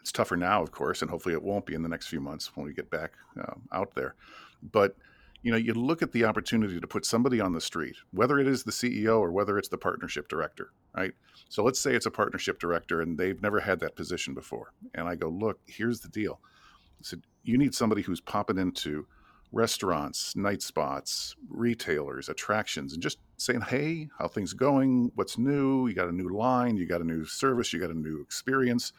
it's 0.00 0.12
tougher 0.12 0.36
now, 0.36 0.62
of 0.62 0.70
course, 0.70 1.02
and 1.02 1.10
hopefully 1.10 1.34
it 1.34 1.42
won't 1.42 1.66
be 1.66 1.74
in 1.74 1.82
the 1.82 1.88
next 1.88 2.06
few 2.06 2.20
months 2.20 2.56
when 2.56 2.64
we 2.64 2.72
get 2.72 2.90
back 2.90 3.12
uh, 3.40 3.54
out 3.72 3.94
there. 3.94 4.14
But 4.62 4.96
you 5.42 5.50
know, 5.50 5.56
you 5.58 5.74
look 5.74 6.02
at 6.02 6.12
the 6.12 6.24
opportunity 6.24 6.78
to 6.80 6.86
put 6.86 7.04
somebody 7.04 7.40
on 7.40 7.52
the 7.52 7.60
street, 7.60 7.96
whether 8.12 8.38
it 8.38 8.46
is 8.46 8.62
the 8.62 8.70
CEO 8.70 9.18
or 9.18 9.32
whether 9.32 9.58
it's 9.58 9.68
the 9.68 9.78
partnership 9.78 10.28
director, 10.28 10.70
right? 10.96 11.12
So 11.48 11.64
let's 11.64 11.80
say 11.80 11.94
it's 11.94 12.06
a 12.06 12.12
partnership 12.12 12.60
director 12.60 13.00
and 13.02 13.18
they've 13.18 13.42
never 13.42 13.58
had 13.60 13.80
that 13.80 13.96
position 13.96 14.34
before. 14.34 14.72
And 14.94 15.08
I 15.08 15.16
go, 15.16 15.28
look, 15.28 15.58
here's 15.66 16.00
the 16.00 16.08
deal. 16.08 16.40
I 16.44 17.02
said, 17.02 17.22
you 17.42 17.58
need 17.58 17.74
somebody 17.74 18.02
who's 18.02 18.20
popping 18.20 18.58
into 18.58 19.06
restaurants, 19.50 20.36
night 20.36 20.62
spots, 20.62 21.34
retailers, 21.48 22.28
attractions, 22.28 22.92
and 22.92 23.02
just 23.02 23.18
saying, 23.36 23.62
hey, 23.62 24.08
how 24.18 24.28
things 24.28 24.54
going? 24.54 25.10
What's 25.16 25.36
new? 25.38 25.88
You 25.88 25.94
got 25.94 26.08
a 26.08 26.12
new 26.12 26.28
line, 26.28 26.76
you 26.76 26.86
got 26.86 27.00
a 27.00 27.04
new 27.04 27.24
service, 27.24 27.72
you 27.72 27.80
got 27.80 27.90
a 27.90 27.98
new 27.98 28.22
experience. 28.22 28.92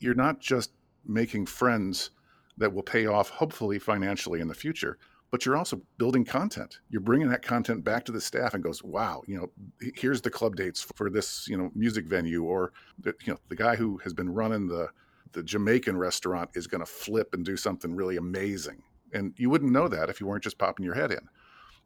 You're 0.00 0.14
not 0.14 0.40
just 0.40 0.72
making 1.06 1.46
friends 1.46 2.10
that 2.58 2.72
will 2.72 2.82
pay 2.82 3.06
off, 3.06 3.30
hopefully, 3.30 3.78
financially 3.78 4.40
in 4.40 4.48
the 4.48 4.54
future 4.54 4.98
but 5.34 5.44
you're 5.44 5.56
also 5.56 5.82
building 5.98 6.24
content. 6.24 6.78
You're 6.90 7.00
bringing 7.00 7.28
that 7.30 7.42
content 7.42 7.82
back 7.82 8.04
to 8.04 8.12
the 8.12 8.20
staff 8.20 8.54
and 8.54 8.62
goes, 8.62 8.84
wow, 8.84 9.20
you 9.26 9.36
know, 9.36 9.50
here's 9.96 10.20
the 10.20 10.30
club 10.30 10.54
dates 10.54 10.86
for 10.94 11.10
this, 11.10 11.48
you 11.48 11.58
know, 11.58 11.72
music 11.74 12.06
venue, 12.06 12.44
or 12.44 12.72
the, 13.00 13.14
you 13.24 13.32
know, 13.32 13.40
the 13.48 13.56
guy 13.56 13.74
who 13.74 13.98
has 14.04 14.14
been 14.14 14.30
running 14.30 14.68
the 14.68 14.90
the 15.32 15.42
Jamaican 15.42 15.96
restaurant 15.96 16.50
is 16.54 16.68
going 16.68 16.82
to 16.82 16.86
flip 16.86 17.34
and 17.34 17.44
do 17.44 17.56
something 17.56 17.96
really 17.96 18.16
amazing. 18.16 18.84
And 19.12 19.34
you 19.36 19.50
wouldn't 19.50 19.72
know 19.72 19.88
that 19.88 20.08
if 20.08 20.20
you 20.20 20.28
weren't 20.28 20.44
just 20.44 20.56
popping 20.56 20.84
your 20.84 20.94
head 20.94 21.10
in. 21.10 21.28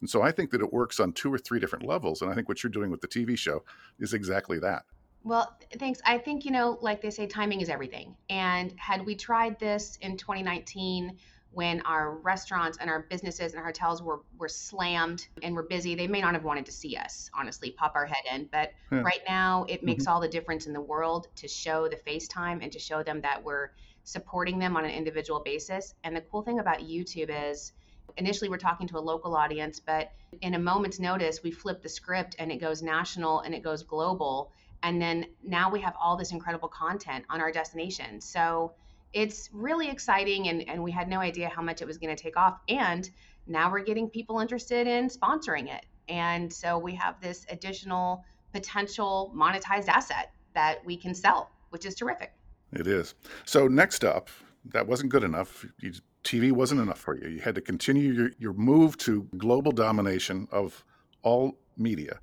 And 0.02 0.10
so 0.10 0.20
I 0.20 0.30
think 0.30 0.50
that 0.50 0.60
it 0.60 0.70
works 0.70 1.00
on 1.00 1.14
two 1.14 1.32
or 1.32 1.38
three 1.38 1.58
different 1.58 1.86
levels. 1.86 2.20
And 2.20 2.30
I 2.30 2.34
think 2.34 2.50
what 2.50 2.62
you're 2.62 2.70
doing 2.70 2.90
with 2.90 3.00
the 3.00 3.08
TV 3.08 3.38
show 3.38 3.64
is 3.98 4.12
exactly 4.12 4.58
that. 4.58 4.82
Well, 5.24 5.56
thanks. 5.78 6.00
I 6.04 6.18
think, 6.18 6.44
you 6.44 6.50
know, 6.50 6.78
like 6.80 7.02
they 7.02 7.10
say, 7.10 7.26
timing 7.26 7.60
is 7.60 7.68
everything. 7.68 8.16
And 8.30 8.72
had 8.76 9.04
we 9.04 9.14
tried 9.14 9.58
this 9.58 9.98
in 10.00 10.16
2019, 10.16 11.16
when 11.52 11.80
our 11.82 12.12
restaurants 12.18 12.78
and 12.78 12.90
our 12.90 13.06
businesses 13.10 13.52
and 13.52 13.60
our 13.60 13.66
hotels 13.66 14.02
were 14.02 14.20
were 14.38 14.48
slammed 14.48 15.26
and 15.42 15.54
were 15.54 15.62
busy, 15.62 15.94
they 15.94 16.06
may 16.06 16.20
not 16.20 16.34
have 16.34 16.44
wanted 16.44 16.66
to 16.66 16.72
see 16.72 16.96
us, 16.96 17.30
honestly, 17.34 17.70
pop 17.70 17.94
our 17.94 18.06
head 18.06 18.24
in. 18.32 18.48
But 18.52 18.72
yeah. 18.92 19.00
right 19.00 19.22
now, 19.26 19.64
it 19.68 19.82
makes 19.82 20.04
mm-hmm. 20.04 20.12
all 20.12 20.20
the 20.20 20.28
difference 20.28 20.66
in 20.66 20.72
the 20.72 20.80
world 20.80 21.28
to 21.36 21.48
show 21.48 21.88
the 21.88 21.96
FaceTime 21.96 22.62
and 22.62 22.70
to 22.72 22.78
show 22.78 23.02
them 23.02 23.22
that 23.22 23.42
we're 23.42 23.70
supporting 24.04 24.58
them 24.58 24.76
on 24.76 24.84
an 24.84 24.90
individual 24.90 25.40
basis. 25.40 25.94
And 26.04 26.14
the 26.14 26.20
cool 26.20 26.42
thing 26.42 26.60
about 26.60 26.78
YouTube 26.78 27.30
is 27.30 27.72
initially 28.16 28.48
we're 28.48 28.58
talking 28.58 28.86
to 28.88 28.98
a 28.98 29.00
local 29.00 29.34
audience, 29.36 29.80
but 29.80 30.12
in 30.40 30.54
a 30.54 30.58
moment's 30.58 30.98
notice, 30.98 31.42
we 31.42 31.50
flip 31.50 31.82
the 31.82 31.88
script 31.88 32.36
and 32.38 32.50
it 32.50 32.60
goes 32.60 32.82
national 32.82 33.40
and 33.40 33.54
it 33.54 33.62
goes 33.62 33.82
global. 33.82 34.52
And 34.82 35.00
then 35.00 35.26
now 35.42 35.70
we 35.70 35.80
have 35.80 35.94
all 36.00 36.16
this 36.16 36.32
incredible 36.32 36.68
content 36.68 37.24
on 37.30 37.40
our 37.40 37.50
destination. 37.50 38.20
So 38.20 38.72
it's 39.12 39.50
really 39.52 39.88
exciting 39.88 40.48
and, 40.48 40.68
and 40.68 40.82
we 40.82 40.90
had 40.90 41.08
no 41.08 41.18
idea 41.20 41.48
how 41.48 41.62
much 41.62 41.82
it 41.82 41.86
was 41.86 41.98
going 41.98 42.14
to 42.14 42.22
take 42.22 42.36
off. 42.36 42.60
And 42.68 43.10
now 43.46 43.70
we're 43.70 43.84
getting 43.84 44.08
people 44.08 44.40
interested 44.40 44.86
in 44.86 45.08
sponsoring 45.08 45.74
it. 45.74 45.86
And 46.08 46.52
so 46.52 46.78
we 46.78 46.94
have 46.94 47.20
this 47.20 47.46
additional 47.50 48.24
potential 48.52 49.32
monetized 49.36 49.88
asset 49.88 50.32
that 50.54 50.84
we 50.84 50.96
can 50.96 51.14
sell 51.14 51.50
which 51.70 51.86
is 51.86 51.94
terrific. 51.94 52.32
It 52.72 52.86
is. 52.86 53.14
So 53.44 53.68
next 53.68 54.04
up 54.04 54.28
that 54.72 54.86
wasn't 54.86 55.10
good 55.10 55.24
enough. 55.24 55.64
You, 55.80 55.92
tv 56.24 56.52
wasn't 56.52 56.80
enough 56.80 56.98
for 56.98 57.16
you. 57.16 57.28
You 57.28 57.40
had 57.40 57.54
to 57.54 57.60
continue 57.60 58.12
your, 58.12 58.30
your 58.38 58.52
move 58.52 58.98
to 58.98 59.26
global 59.36 59.72
domination 59.72 60.48
of 60.50 60.84
all 61.22 61.56
media 61.76 62.20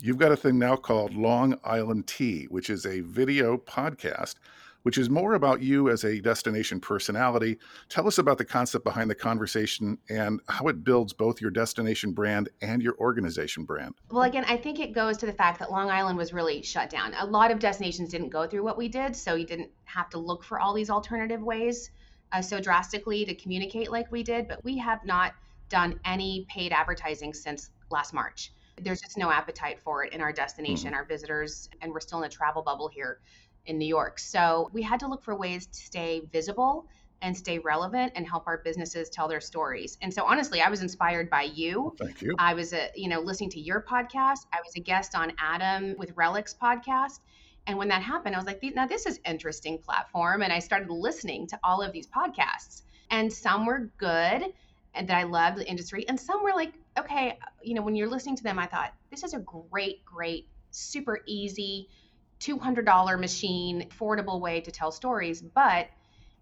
you've 0.00 0.18
got 0.18 0.32
a 0.32 0.36
thing 0.36 0.58
now 0.58 0.76
called 0.76 1.14
long 1.14 1.58
island 1.64 2.06
tea 2.06 2.46
which 2.50 2.70
is 2.70 2.86
a 2.86 3.00
video 3.00 3.56
podcast 3.56 4.36
which 4.82 4.98
is 4.98 5.10
more 5.10 5.34
about 5.34 5.62
you 5.62 5.90
as 5.90 6.04
a 6.04 6.20
destination 6.20 6.80
personality. 6.80 7.58
Tell 7.88 8.06
us 8.06 8.18
about 8.18 8.38
the 8.38 8.44
concept 8.44 8.84
behind 8.84 9.10
the 9.10 9.14
conversation 9.14 9.98
and 10.08 10.40
how 10.48 10.68
it 10.68 10.84
builds 10.84 11.12
both 11.12 11.40
your 11.40 11.50
destination 11.50 12.12
brand 12.12 12.48
and 12.62 12.82
your 12.82 12.96
organization 12.98 13.64
brand. 13.64 13.94
Well, 14.10 14.22
again, 14.22 14.44
I 14.48 14.56
think 14.56 14.80
it 14.80 14.92
goes 14.92 15.16
to 15.18 15.26
the 15.26 15.32
fact 15.32 15.58
that 15.58 15.70
Long 15.70 15.90
Island 15.90 16.16
was 16.16 16.32
really 16.32 16.62
shut 16.62 16.88
down. 16.88 17.14
A 17.18 17.26
lot 17.26 17.50
of 17.50 17.58
destinations 17.58 18.10
didn't 18.10 18.30
go 18.30 18.46
through 18.46 18.62
what 18.62 18.78
we 18.78 18.88
did, 18.88 19.14
so 19.14 19.34
you 19.34 19.46
didn't 19.46 19.70
have 19.84 20.08
to 20.10 20.18
look 20.18 20.42
for 20.44 20.60
all 20.60 20.72
these 20.72 20.90
alternative 20.90 21.42
ways 21.42 21.90
uh, 22.32 22.40
so 22.40 22.60
drastically 22.60 23.24
to 23.24 23.34
communicate 23.34 23.90
like 23.90 24.10
we 24.10 24.22
did, 24.22 24.48
but 24.48 24.64
we 24.64 24.78
have 24.78 25.04
not 25.04 25.34
done 25.68 26.00
any 26.04 26.46
paid 26.48 26.72
advertising 26.72 27.34
since 27.34 27.70
last 27.90 28.14
March 28.14 28.52
there's 28.82 29.00
just 29.00 29.16
no 29.16 29.30
appetite 29.30 29.80
for 29.80 30.04
it 30.04 30.12
in 30.12 30.20
our 30.20 30.32
destination, 30.32 30.88
mm-hmm. 30.88 30.96
our 30.96 31.04
visitors, 31.04 31.68
and 31.80 31.92
we're 31.92 32.00
still 32.00 32.18
in 32.18 32.24
a 32.24 32.28
travel 32.28 32.62
bubble 32.62 32.88
here 32.88 33.20
in 33.66 33.78
New 33.78 33.86
York. 33.86 34.18
So 34.18 34.70
we 34.72 34.82
had 34.82 35.00
to 35.00 35.08
look 35.08 35.22
for 35.22 35.36
ways 35.36 35.66
to 35.66 35.78
stay 35.78 36.22
visible 36.32 36.86
and 37.22 37.36
stay 37.36 37.58
relevant 37.58 38.12
and 38.16 38.26
help 38.26 38.46
our 38.46 38.58
businesses 38.58 39.10
tell 39.10 39.28
their 39.28 39.40
stories. 39.40 39.98
And 40.00 40.12
so 40.12 40.24
honestly, 40.24 40.62
I 40.62 40.70
was 40.70 40.80
inspired 40.80 41.28
by 41.28 41.42
you. 41.42 41.94
Thank 41.98 42.22
you. 42.22 42.34
I 42.38 42.54
was 42.54 42.72
a, 42.72 42.88
you 42.94 43.08
know, 43.08 43.20
listening 43.20 43.50
to 43.50 43.60
your 43.60 43.82
podcast. 43.82 44.46
I 44.52 44.60
was 44.64 44.74
a 44.76 44.80
guest 44.80 45.14
on 45.14 45.32
Adam 45.38 45.94
with 45.98 46.12
Relics 46.16 46.54
podcast. 46.54 47.20
And 47.66 47.76
when 47.76 47.88
that 47.88 48.02
happened, 48.02 48.34
I 48.34 48.38
was 48.38 48.46
like, 48.46 48.62
now 48.74 48.86
this 48.86 49.04
is 49.04 49.20
interesting 49.26 49.78
platform. 49.78 50.42
And 50.42 50.52
I 50.52 50.60
started 50.60 50.90
listening 50.90 51.46
to 51.48 51.60
all 51.62 51.82
of 51.82 51.92
these 51.92 52.06
podcasts. 52.06 52.82
And 53.10 53.30
some 53.30 53.66
were 53.66 53.90
good 53.98 54.54
and 54.94 55.08
that 55.08 55.16
I 55.16 55.24
loved 55.24 55.58
the 55.58 55.68
industry. 55.68 56.08
And 56.08 56.18
some 56.18 56.42
were 56.42 56.52
like, 56.54 56.72
okay, 56.98 57.38
you 57.62 57.74
know, 57.74 57.82
when 57.82 57.94
you're 57.94 58.08
listening 58.08 58.36
to 58.36 58.42
them, 58.42 58.58
I 58.58 58.66
thought, 58.66 58.92
this 59.10 59.22
is 59.24 59.34
a 59.34 59.38
great, 59.38 60.04
great, 60.04 60.48
super 60.70 61.20
easy, 61.26 61.88
$200 62.40 63.20
machine, 63.20 63.88
affordable 63.88 64.40
way 64.40 64.60
to 64.60 64.70
tell 64.70 64.90
stories. 64.90 65.42
But 65.42 65.88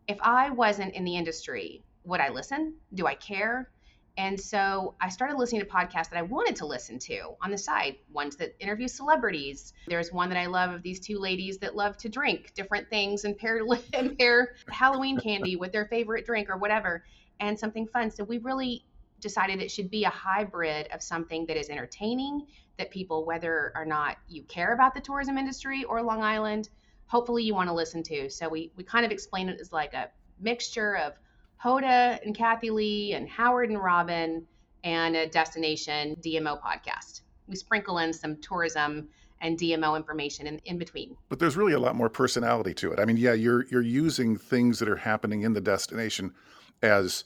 if 0.07 0.19
I 0.23 0.51
wasn't 0.51 0.95
in 0.95 1.05
the 1.05 1.17
industry, 1.17 1.83
would 2.05 2.21
I 2.21 2.31
listen? 2.31 2.75
Do 2.95 3.07
I 3.07 3.15
care? 3.15 3.71
And 4.17 4.39
so 4.41 4.97
I 5.01 5.11
started 5.11 5.37
listening 5.37 5.61
to 5.61 5.67
podcasts 5.67 6.11
that 6.11 6.17
I 6.17 6.23
wanted 6.23 6.57
to 6.57 6.67
listen 6.67 6.99
to 7.01 7.35
on 7.41 7.53
the 7.53 7.59
side, 7.59 7.97
ones 8.13 8.35
that 8.37 8.57
interview 8.59 8.89
celebrities. 8.89 9.73
There's 9.87 10.13
one 10.13 10.29
that 10.31 10.39
I 10.39 10.47
love 10.47 10.73
of 10.73 10.83
these 10.83 10.99
two 10.99 11.21
ladies 11.21 11.59
that 11.59 11.77
love 11.77 11.97
to 11.99 12.09
drink 12.09 12.53
different 12.55 12.91
things 12.91 13.25
and 13.25 13.39
pair, 13.39 13.61
pair 14.19 14.57
Halloween 14.69 15.21
candy 15.21 15.55
with 15.55 15.71
their 15.71 15.87
favorite 15.87 16.27
drink 16.27 16.51
or 16.51 16.57
whatever, 16.57 17.05
and 17.39 17.57
something 17.57 17.87
fun. 17.87 18.11
So 18.11 18.25
we 18.25 18.39
really 18.39 18.85
decided 19.21 19.61
it 19.61 19.71
should 19.71 19.91
be 19.91 20.05
a 20.05 20.11
hybrid 20.11 20.89
of 20.93 21.03
something 21.03 21.47
that 21.47 21.57
is 21.57 21.69
entertaining, 21.69 22.47
that 22.79 22.91
people, 22.91 23.25
whether 23.25 23.73
or 23.75 23.85
not 23.85 24.19
you 24.29 24.43
care 24.45 24.73
about 24.73 24.95
the 24.95 25.01
tourism 25.01 25.37
industry 25.37 25.85
or 25.85 26.03
Long 26.03 26.23
Island, 26.23 26.69
hopefully 27.07 27.43
you 27.43 27.55
want 27.55 27.69
to 27.69 27.75
listen 27.75 28.03
to. 28.05 28.31
So 28.31 28.49
we, 28.49 28.71
we 28.77 28.85
kind 28.85 29.05
of 29.05 29.11
explain 29.11 29.49
it 29.49 29.61
as 29.61 29.73
like 29.73 29.95
a 29.95 30.11
mixture 30.41 30.97
of 30.97 31.15
Hoda 31.63 32.25
and 32.25 32.37
Kathie 32.37 32.71
Lee 32.71 33.15
and 33.15 33.29
Howard 33.29 33.71
and 33.71 33.83
Robin 33.83 34.47
and 34.85 35.17
a 35.17 35.29
destination 35.29 36.17
DMO 36.21 36.61
podcast. 36.63 37.23
We 37.49 37.57
sprinkle 37.57 37.99
in 37.99 38.13
some 38.13 38.37
tourism 38.37 39.09
and 39.41 39.59
DMO 39.59 39.97
information 39.97 40.47
in, 40.47 40.61
in 40.65 40.79
between. 40.79 41.17
But 41.29 41.39
there's 41.39 41.57
really 41.57 41.73
a 41.73 41.79
lot 41.79 41.97
more 41.97 42.09
personality 42.09 42.75
to 42.75 42.93
it. 42.93 43.01
I 43.01 43.05
mean, 43.05 43.17
yeah, 43.17 43.33
you're 43.33 43.67
you're 43.67 43.83
using 43.83 44.37
things 44.37 44.79
that 44.79 44.89
are 44.89 44.97
happening 44.97 45.43
in 45.43 45.53
the 45.53 45.61
destination 45.61 46.35
as 46.83 47.25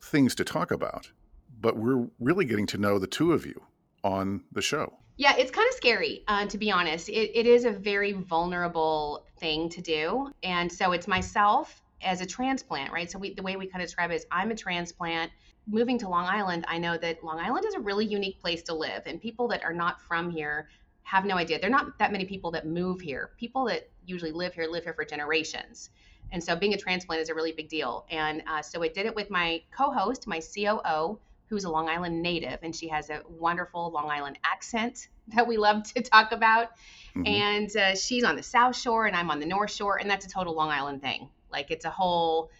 things 0.00 0.34
to 0.36 0.44
talk 0.44 0.70
about, 0.70 1.10
but 1.60 1.76
we're 1.76 2.06
really 2.18 2.44
getting 2.44 2.66
to 2.66 2.78
know 2.78 2.98
the 2.98 3.06
two 3.06 3.32
of 3.32 3.46
you 3.46 3.60
on 4.04 4.42
the 4.52 4.62
show. 4.62 4.92
Yeah, 5.16 5.34
it's 5.36 5.50
kind 5.50 5.66
of 5.68 5.74
scary, 5.74 6.24
uh, 6.28 6.46
to 6.46 6.58
be 6.58 6.70
honest. 6.70 7.08
It, 7.08 7.30
it 7.34 7.46
is 7.46 7.64
a 7.64 7.70
very 7.70 8.12
vulnerable 8.12 9.24
thing 9.38 9.68
to 9.70 9.80
do. 9.80 10.30
And 10.42 10.70
so 10.70 10.92
it's 10.92 11.08
myself 11.08 11.82
as 12.02 12.20
a 12.20 12.26
transplant, 12.26 12.92
right? 12.92 13.10
So 13.10 13.18
we, 13.18 13.32
the 13.32 13.42
way 13.42 13.56
we 13.56 13.66
kind 13.66 13.82
of 13.82 13.88
describe 13.88 14.10
it 14.10 14.16
is 14.16 14.26
I'm 14.30 14.50
a 14.50 14.54
transplant. 14.54 15.32
Moving 15.66 15.98
to 15.98 16.08
Long 16.08 16.26
Island, 16.26 16.64
I 16.68 16.78
know 16.78 16.96
that 16.98 17.24
Long 17.24 17.40
Island 17.40 17.64
is 17.66 17.74
a 17.74 17.80
really 17.80 18.06
unique 18.06 18.38
place 18.38 18.62
to 18.64 18.74
live, 18.74 19.02
and 19.06 19.20
people 19.20 19.48
that 19.48 19.64
are 19.64 19.72
not 19.72 20.00
from 20.00 20.30
here 20.30 20.68
have 21.02 21.24
no 21.24 21.36
idea. 21.36 21.58
There 21.58 21.68
are 21.68 21.72
not 21.72 21.98
that 21.98 22.12
many 22.12 22.24
people 22.24 22.50
that 22.52 22.66
move 22.66 23.00
here. 23.00 23.30
People 23.36 23.64
that 23.64 23.88
usually 24.06 24.32
live 24.32 24.54
here 24.54 24.66
live 24.66 24.84
here 24.84 24.94
for 24.94 25.04
generations. 25.04 25.90
And 26.32 26.42
so 26.42 26.56
being 26.56 26.74
a 26.74 26.76
transplant 26.76 27.22
is 27.22 27.28
a 27.28 27.34
really 27.34 27.52
big 27.52 27.68
deal. 27.68 28.06
And 28.10 28.42
uh, 28.46 28.60
so 28.62 28.82
I 28.82 28.88
did 28.88 29.06
it 29.06 29.14
with 29.14 29.30
my 29.30 29.62
co 29.76 29.90
host, 29.90 30.26
my 30.26 30.40
COO, 30.40 31.18
who's 31.48 31.64
a 31.64 31.70
Long 31.70 31.88
Island 31.88 32.22
native, 32.22 32.58
and 32.62 32.74
she 32.74 32.88
has 32.88 33.10
a 33.10 33.22
wonderful 33.28 33.90
Long 33.90 34.10
Island 34.10 34.38
accent 34.44 35.08
that 35.34 35.46
we 35.46 35.56
love 35.56 35.82
to 35.94 36.02
talk 36.02 36.32
about. 36.32 36.70
Mm-hmm. 37.16 37.26
And 37.26 37.76
uh, 37.76 37.94
she's 37.94 38.24
on 38.24 38.36
the 38.36 38.42
South 38.42 38.76
Shore, 38.76 39.06
and 39.06 39.16
I'm 39.16 39.30
on 39.30 39.40
the 39.40 39.46
North 39.46 39.72
Shore, 39.72 39.98
and 39.98 40.10
that's 40.10 40.26
a 40.26 40.28
total 40.28 40.54
Long 40.54 40.70
Island 40.70 41.02
thing. 41.02 41.28
Like 41.50 41.70
it's 41.70 41.84
a 41.84 41.90
whole 41.90 42.50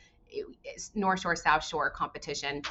North 0.94 1.20
Shore, 1.20 1.36
South 1.36 1.64
Shore 1.64 1.90
competition. 1.90 2.62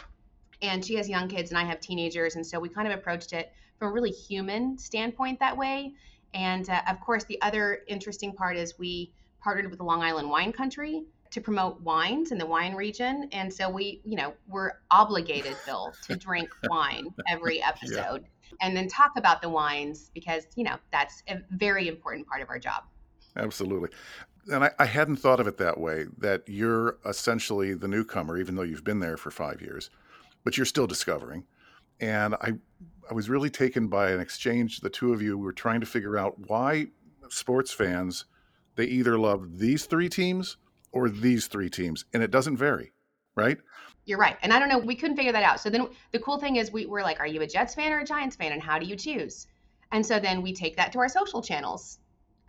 And 0.61 0.83
she 0.83 0.95
has 0.95 1.09
young 1.09 1.27
kids, 1.27 1.51
and 1.51 1.57
I 1.57 1.63
have 1.63 1.79
teenagers, 1.79 2.35
and 2.35 2.45
so 2.45 2.59
we 2.59 2.69
kind 2.69 2.87
of 2.87 2.97
approached 2.97 3.33
it 3.33 3.51
from 3.77 3.89
a 3.89 3.91
really 3.91 4.11
human 4.11 4.77
standpoint 4.77 5.39
that 5.39 5.57
way. 5.57 5.93
And 6.33 6.69
uh, 6.69 6.81
of 6.89 6.99
course, 7.01 7.25
the 7.25 7.41
other 7.41 7.79
interesting 7.87 8.33
part 8.33 8.57
is 8.57 8.79
we 8.79 9.11
partnered 9.41 9.69
with 9.69 9.79
the 9.79 9.85
Long 9.85 10.01
Island 10.01 10.29
Wine 10.29 10.51
Country 10.51 11.03
to 11.31 11.41
promote 11.41 11.81
wines 11.81 12.31
in 12.31 12.37
the 12.37 12.45
wine 12.45 12.75
region. 12.75 13.27
And 13.31 13.51
so 13.51 13.69
we, 13.69 14.01
you 14.03 14.15
know, 14.15 14.33
we're 14.47 14.73
obligated, 14.91 15.55
Bill, 15.65 15.93
to 16.07 16.15
drink 16.27 16.49
wine 16.69 17.13
every 17.27 17.61
episode 17.61 18.23
yeah. 18.23 18.57
and 18.61 18.75
then 18.75 18.87
talk 18.87 19.11
about 19.17 19.41
the 19.41 19.49
wines 19.49 20.11
because, 20.13 20.47
you 20.55 20.63
know, 20.63 20.77
that's 20.91 21.23
a 21.27 21.39
very 21.51 21.87
important 21.87 22.27
part 22.27 22.41
of 22.41 22.49
our 22.49 22.59
job. 22.59 22.83
Absolutely. 23.35 23.89
And 24.51 24.63
I, 24.63 24.71
I 24.77 24.85
hadn't 24.85 25.17
thought 25.17 25.39
of 25.39 25.47
it 25.47 25.57
that 25.57 25.79
way 25.79 26.05
that 26.19 26.43
you're 26.47 26.97
essentially 27.05 27.73
the 27.73 27.87
newcomer, 27.87 28.37
even 28.37 28.55
though 28.55 28.61
you've 28.61 28.83
been 28.83 28.99
there 28.99 29.17
for 29.17 29.31
five 29.31 29.61
years, 29.61 29.89
but 30.43 30.55
you're 30.55 30.65
still 30.65 30.87
discovering. 30.87 31.43
And 31.99 32.35
I, 32.35 32.53
I 33.09 33.13
was 33.13 33.29
really 33.29 33.49
taken 33.49 33.87
by 33.87 34.11
an 34.11 34.19
exchange 34.19 34.79
the 34.79 34.89
two 34.89 35.13
of 35.13 35.21
you 35.21 35.37
were 35.37 35.53
trying 35.53 35.79
to 35.79 35.85
figure 35.85 36.17
out 36.17 36.35
why 36.47 36.87
sports 37.29 37.71
fans 37.71 38.25
they 38.75 38.85
either 38.85 39.17
love 39.17 39.57
these 39.57 39.85
three 39.85 40.09
teams 40.09 40.57
or 40.95 41.09
these 41.09 41.47
three 41.47 41.69
teams, 41.69 42.05
and 42.13 42.23
it 42.23 42.31
doesn't 42.31 42.55
vary, 42.57 42.93
right? 43.35 43.57
You're 44.05 44.17
right. 44.17 44.37
And 44.41 44.53
I 44.53 44.59
don't 44.59 44.69
know, 44.69 44.79
we 44.79 44.95
couldn't 44.95 45.17
figure 45.17 45.33
that 45.33 45.43
out. 45.43 45.59
So 45.59 45.69
then 45.69 45.89
the 46.13 46.19
cool 46.19 46.39
thing 46.39 46.55
is 46.55 46.71
we 46.71 46.85
were 46.85 47.01
like, 47.01 47.19
are 47.19 47.27
you 47.27 47.41
a 47.41 47.47
Jets 47.47 47.75
fan 47.75 47.91
or 47.91 47.99
a 47.99 48.05
Giants 48.05 48.37
fan? 48.37 48.53
And 48.53 48.61
how 48.61 48.79
do 48.79 48.85
you 48.85 48.95
choose? 48.95 49.45
And 49.91 50.05
so 50.05 50.19
then 50.19 50.41
we 50.41 50.53
take 50.53 50.77
that 50.77 50.93
to 50.93 50.99
our 50.99 51.09
social 51.09 51.41
channels 51.41 51.99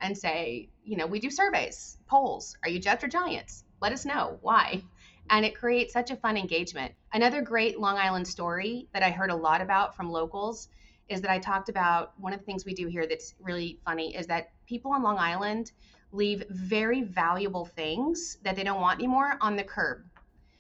and 0.00 0.17
say, 0.17 0.69
you 0.85 0.97
know, 0.97 1.07
we 1.07 1.19
do 1.19 1.29
surveys, 1.29 1.99
polls. 2.07 2.57
Are 2.62 2.69
you 2.69 2.79
Jets 2.79 3.03
or 3.03 3.09
Giants? 3.09 3.65
Let 3.83 3.93
us 3.93 4.05
know 4.05 4.38
why. 4.43 4.85
And 5.29 5.45
it 5.45 5.59
creates 5.59 5.93
such 5.93 6.12
a 6.12 6.17
fun 6.17 6.37
engagement. 6.37 6.95
Another 7.12 7.43
great 7.43 7.81
Long 7.81 7.97
Island 7.97 8.29
story 8.29 8.87
that 8.95 9.03
I 9.03 9.11
heard 9.11 9.31
a 9.31 9.37
lot 9.37 9.61
about 9.61 9.97
from 9.97 10.11
locals 10.11 10.69
is 11.09 11.21
that 11.23 11.31
I 11.31 11.38
talked 11.41 11.69
about 11.69 12.12
one 12.21 12.33
of 12.33 12.38
the 12.38 12.45
things 12.45 12.65
we 12.65 12.75
do 12.75 12.87
here 12.87 13.07
that's 13.09 13.35
really 13.41 13.81
funny 13.85 14.15
is 14.15 14.29
that 14.29 14.50
people 14.67 14.93
on 14.93 15.03
Long 15.03 15.19
Island 15.19 15.73
leave 16.16 16.44
very 16.50 17.02
valuable 17.02 17.64
things 17.64 18.38
that 18.42 18.56
they 18.56 18.64
don't 18.64 18.80
want 18.80 18.99
anymore 18.99 19.37
on 19.40 19.56
the 19.56 19.64
curb. 19.64 20.04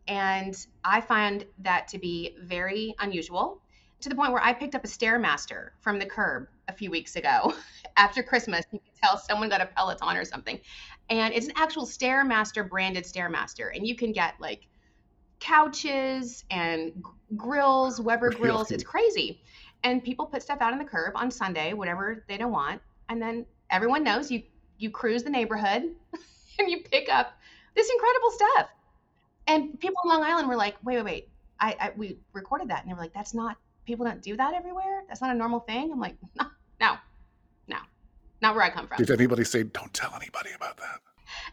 And 0.08 0.54
I 0.84 1.00
find 1.00 1.44
that 1.58 1.88
to 1.88 1.98
be 1.98 2.36
very 2.40 2.94
unusual 3.00 3.60
to 4.00 4.08
the 4.08 4.14
point 4.14 4.32
where 4.32 4.42
I 4.42 4.52
picked 4.52 4.74
up 4.74 4.84
a 4.84 4.88
Stairmaster 4.88 5.70
from 5.80 5.98
the 5.98 6.06
curb 6.06 6.48
a 6.68 6.72
few 6.72 6.90
weeks 6.90 7.16
ago 7.16 7.54
after 7.96 8.22
Christmas. 8.22 8.64
You 8.70 8.78
can 8.78 8.88
tell 9.02 9.18
someone 9.18 9.48
got 9.48 9.60
a 9.60 9.66
Peloton 9.66 10.16
or 10.16 10.24
something. 10.24 10.60
And 11.08 11.34
it's 11.34 11.46
an 11.46 11.54
actual 11.56 11.86
Stairmaster 11.86 12.68
branded 12.68 13.04
Stairmaster. 13.04 13.74
And 13.74 13.86
you 13.86 13.96
can 13.96 14.12
get 14.12 14.34
like 14.38 14.66
couches 15.40 16.44
and 16.50 17.02
grills, 17.36 18.00
Weber 18.00 18.30
grills. 18.30 18.70
It's 18.70 18.84
crazy. 18.84 19.42
And 19.82 20.02
people 20.02 20.26
put 20.26 20.42
stuff 20.42 20.60
out 20.60 20.72
on 20.72 20.78
the 20.78 20.84
curb 20.84 21.12
on 21.16 21.30
Sunday, 21.30 21.72
whatever 21.72 22.24
they 22.28 22.36
don't 22.36 22.52
want. 22.52 22.82
And 23.08 23.20
then 23.20 23.46
everyone 23.70 24.04
knows 24.04 24.30
you 24.30 24.42
you 24.78 24.90
cruise 24.90 25.22
the 25.22 25.30
neighborhood 25.30 25.82
and 26.58 26.70
you 26.70 26.82
pick 26.82 27.08
up 27.08 27.38
this 27.74 27.90
incredible 27.90 28.30
stuff. 28.30 28.68
And 29.46 29.78
people 29.78 29.96
in 30.04 30.10
Long 30.10 30.22
Island 30.22 30.48
were 30.48 30.56
like, 30.56 30.76
wait, 30.82 30.96
wait, 30.96 31.04
wait. 31.04 31.28
I, 31.60 31.76
I 31.80 31.92
we 31.96 32.18
recorded 32.32 32.68
that. 32.68 32.82
And 32.82 32.90
they 32.90 32.94
were 32.94 33.00
like, 33.00 33.14
that's 33.14 33.34
not 33.34 33.56
people 33.86 34.04
don't 34.04 34.20
do 34.20 34.36
that 34.36 34.54
everywhere. 34.54 35.04
That's 35.08 35.20
not 35.20 35.30
a 35.30 35.34
normal 35.34 35.60
thing. 35.60 35.92
I'm 35.92 36.00
like, 36.00 36.16
no, 36.38 36.46
no, 36.80 36.96
no. 37.68 37.78
Not 38.42 38.54
where 38.54 38.64
I 38.64 38.70
come 38.70 38.86
from. 38.86 38.98
Did 38.98 39.10
anybody 39.10 39.44
say, 39.44 39.62
don't 39.62 39.92
tell 39.94 40.12
anybody 40.14 40.50
about 40.54 40.76
that? 40.78 41.00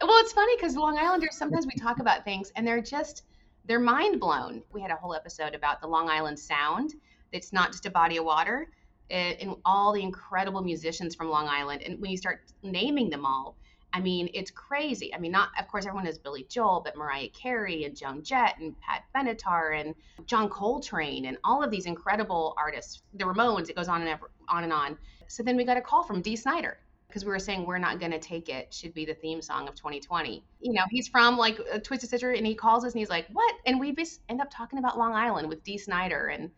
Well, 0.01 0.19
it's 0.19 0.33
funny 0.33 0.55
because 0.57 0.75
Long 0.75 0.97
Islanders 0.97 1.35
sometimes 1.35 1.65
we 1.65 1.73
talk 1.79 1.99
about 1.99 2.23
things 2.25 2.51
and 2.55 2.67
they're 2.67 2.81
just 2.81 3.23
they're 3.65 3.79
mind 3.79 4.19
blown. 4.19 4.61
We 4.73 4.81
had 4.81 4.91
a 4.91 4.95
whole 4.95 5.15
episode 5.15 5.55
about 5.55 5.79
the 5.79 5.87
Long 5.87 6.09
Island 6.09 6.37
Sound. 6.37 6.95
It's 7.31 7.53
not 7.53 7.71
just 7.71 7.85
a 7.85 7.89
body 7.89 8.17
of 8.17 8.25
water, 8.25 8.69
and 9.13 9.55
all 9.65 9.93
the 9.93 10.01
incredible 10.01 10.61
musicians 10.61 11.15
from 11.15 11.29
Long 11.29 11.47
Island. 11.47 11.83
And 11.83 11.99
when 11.99 12.11
you 12.11 12.17
start 12.17 12.41
naming 12.63 13.09
them 13.09 13.25
all, 13.25 13.55
I 13.93 13.99
mean, 13.99 14.29
it's 14.33 14.49
crazy. 14.49 15.13
I 15.13 15.19
mean, 15.19 15.31
not 15.31 15.49
of 15.59 15.67
course 15.67 15.85
everyone 15.85 16.05
knows 16.05 16.17
Billy 16.17 16.47
Joel, 16.49 16.81
but 16.83 16.95
Mariah 16.95 17.29
Carey 17.29 17.83
and 17.83 17.95
Joan 17.95 18.23
Jett 18.23 18.57
and 18.59 18.75
Pat 18.81 19.03
Benatar 19.15 19.79
and 19.79 19.93
John 20.25 20.49
Coltrane 20.49 21.25
and 21.25 21.37
all 21.43 21.63
of 21.63 21.69
these 21.69 21.85
incredible 21.85 22.55
artists. 22.57 23.03
The 23.13 23.25
Ramones. 23.25 23.69
It 23.69 23.75
goes 23.75 23.87
on 23.87 24.01
and 24.01 24.09
ever, 24.09 24.31
on 24.49 24.63
and 24.63 24.73
on. 24.73 24.97
So 25.27 25.43
then 25.43 25.55
we 25.55 25.63
got 25.63 25.77
a 25.77 25.81
call 25.81 26.03
from 26.03 26.21
Dee 26.21 26.35
Snider 26.35 26.79
because 27.07 27.23
we 27.23 27.29
were 27.29 27.37
saying 27.37 27.67
we're 27.67 27.77
not 27.77 27.99
going 27.99 28.11
to 28.11 28.19
take 28.19 28.49
it 28.49 28.73
should 28.73 28.91
be 28.95 29.05
the 29.05 29.13
theme 29.13 29.39
song 29.39 29.67
of 29.67 29.75
2020 29.75 30.43
you 30.61 30.73
know 30.73 30.81
he's 30.89 31.07
from 31.07 31.37
like 31.37 31.59
twisted 31.83 32.09
sister 32.09 32.31
and 32.31 32.43
he 32.43 32.55
calls 32.55 32.83
us 32.83 32.93
and 32.93 32.99
he's 32.99 33.09
like 33.09 33.27
what 33.33 33.53
and 33.67 33.79
we 33.79 33.93
just 33.93 34.21
end 34.29 34.41
up 34.41 34.49
talking 34.49 34.79
about 34.79 34.97
long 34.97 35.13
island 35.13 35.47
with 35.47 35.63
Dee 35.63 35.77
Snider 35.77 36.29
and 36.29 36.49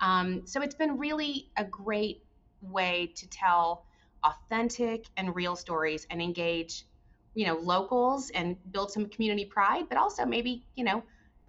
um, 0.00 0.42
so 0.44 0.62
it's 0.62 0.74
been 0.74 0.98
really 0.98 1.48
a 1.56 1.64
great 1.64 2.22
way 2.60 3.12
to 3.16 3.28
tell 3.28 3.86
authentic 4.24 5.06
and 5.16 5.34
real 5.34 5.56
stories 5.56 6.06
and 6.10 6.22
engage 6.22 6.84
you 7.34 7.46
know 7.46 7.56
locals 7.58 8.30
and 8.30 8.56
build 8.72 8.90
some 8.92 9.06
community 9.06 9.44
pride 9.44 9.84
but 9.88 9.98
also 9.98 10.24
maybe 10.24 10.64
you 10.76 10.84
know 10.84 11.02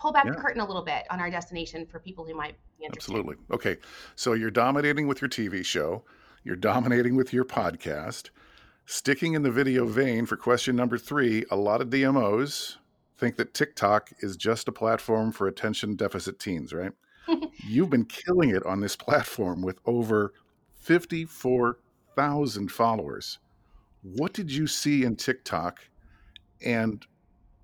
pull 0.03 0.11
back 0.11 0.25
the 0.25 0.33
curtain 0.33 0.59
a 0.59 0.65
little 0.65 0.83
bit 0.83 1.05
on 1.09 1.21
our 1.21 1.29
destination 1.29 1.85
for 1.85 1.97
people 1.97 2.25
who 2.25 2.35
might 2.35 2.55
be 2.77 2.85
interested 2.85 3.13
Absolutely. 3.13 3.37
Okay. 3.51 3.77
So 4.17 4.33
you're 4.33 4.51
dominating 4.51 5.07
with 5.07 5.21
your 5.21 5.29
TV 5.29 5.63
show, 5.63 6.03
you're 6.43 6.57
dominating 6.57 7.15
with 7.15 7.31
your 7.31 7.45
podcast. 7.45 8.29
Sticking 8.85 9.33
in 9.33 9.43
the 9.43 9.51
video 9.51 9.85
vein 9.85 10.25
for 10.25 10.35
question 10.35 10.75
number 10.75 10.97
three, 10.97 11.45
a 11.49 11.55
lot 11.55 11.79
of 11.79 11.89
DMOs 11.89 12.75
think 13.17 13.37
that 13.37 13.53
TikTok 13.53 14.09
is 14.19 14.35
just 14.35 14.67
a 14.67 14.73
platform 14.73 15.31
for 15.31 15.47
attention 15.47 15.95
deficit 15.95 16.37
teens, 16.37 16.73
right? 16.73 16.91
You've 17.67 17.89
been 17.89 18.05
killing 18.05 18.49
it 18.49 18.65
on 18.65 18.79
this 18.81 18.95
platform 18.95 19.61
with 19.61 19.79
over 19.85 20.33
54,000 20.79 22.71
followers. 22.71 23.39
What 24.01 24.33
did 24.33 24.51
you 24.51 24.67
see 24.67 25.03
in 25.03 25.15
TikTok 25.15 25.79
and 26.65 27.05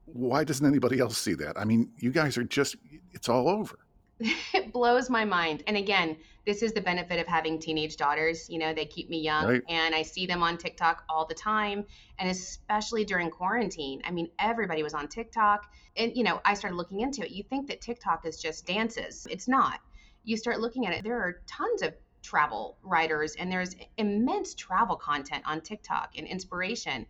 why 0.05 0.43
doesn't 0.43 0.65
anybody 0.65 0.99
else 0.99 1.17
see 1.17 1.33
that? 1.35 1.57
I 1.57 1.65
mean, 1.65 1.91
you 1.97 2.11
guys 2.11 2.37
are 2.37 2.43
just, 2.43 2.77
it's 3.11 3.29
all 3.29 3.49
over. 3.49 3.77
It 4.19 4.73
blows 4.73 5.09
my 5.09 5.25
mind. 5.25 5.63
And 5.67 5.77
again, 5.77 6.17
this 6.45 6.61
is 6.63 6.73
the 6.73 6.81
benefit 6.81 7.19
of 7.19 7.27
having 7.27 7.59
teenage 7.59 7.97
daughters. 7.97 8.49
You 8.49 8.59
know, 8.59 8.73
they 8.73 8.85
keep 8.85 9.09
me 9.09 9.19
young 9.19 9.45
Right. 9.47 9.61
and 9.69 9.93
I 9.95 10.01
see 10.01 10.25
them 10.25 10.43
on 10.43 10.57
TikTok 10.57 11.03
all 11.09 11.25
the 11.25 11.33
time. 11.35 11.85
And 12.17 12.29
especially 12.29 13.05
during 13.05 13.29
quarantine. 13.29 14.01
I 14.05 14.11
mean, 14.11 14.29
everybody 14.39 14.83
was 14.83 14.93
on 14.93 15.07
TikTok. 15.07 15.65
And, 15.95 16.15
you 16.15 16.23
know, 16.23 16.41
I 16.45 16.53
started 16.53 16.75
looking 16.75 17.01
into 17.01 17.23
it. 17.23 17.31
You 17.31 17.43
think 17.43 17.67
that 17.67 17.81
TikTok 17.81 18.25
is 18.25 18.41
just 18.41 18.65
dances, 18.65 19.27
it's 19.29 19.47
not. 19.47 19.79
You 20.23 20.37
start 20.37 20.59
looking 20.59 20.85
at 20.85 20.93
it, 20.93 21.03
there 21.03 21.17
are 21.19 21.41
tons 21.47 21.81
of 21.81 21.93
travel 22.21 22.77
writers 22.83 23.35
and 23.35 23.49
there's 23.51 23.75
immense 23.97 24.53
travel 24.53 24.95
content 24.97 25.43
on 25.47 25.61
TikTok 25.61 26.11
and 26.17 26.27
inspiration. 26.27 27.05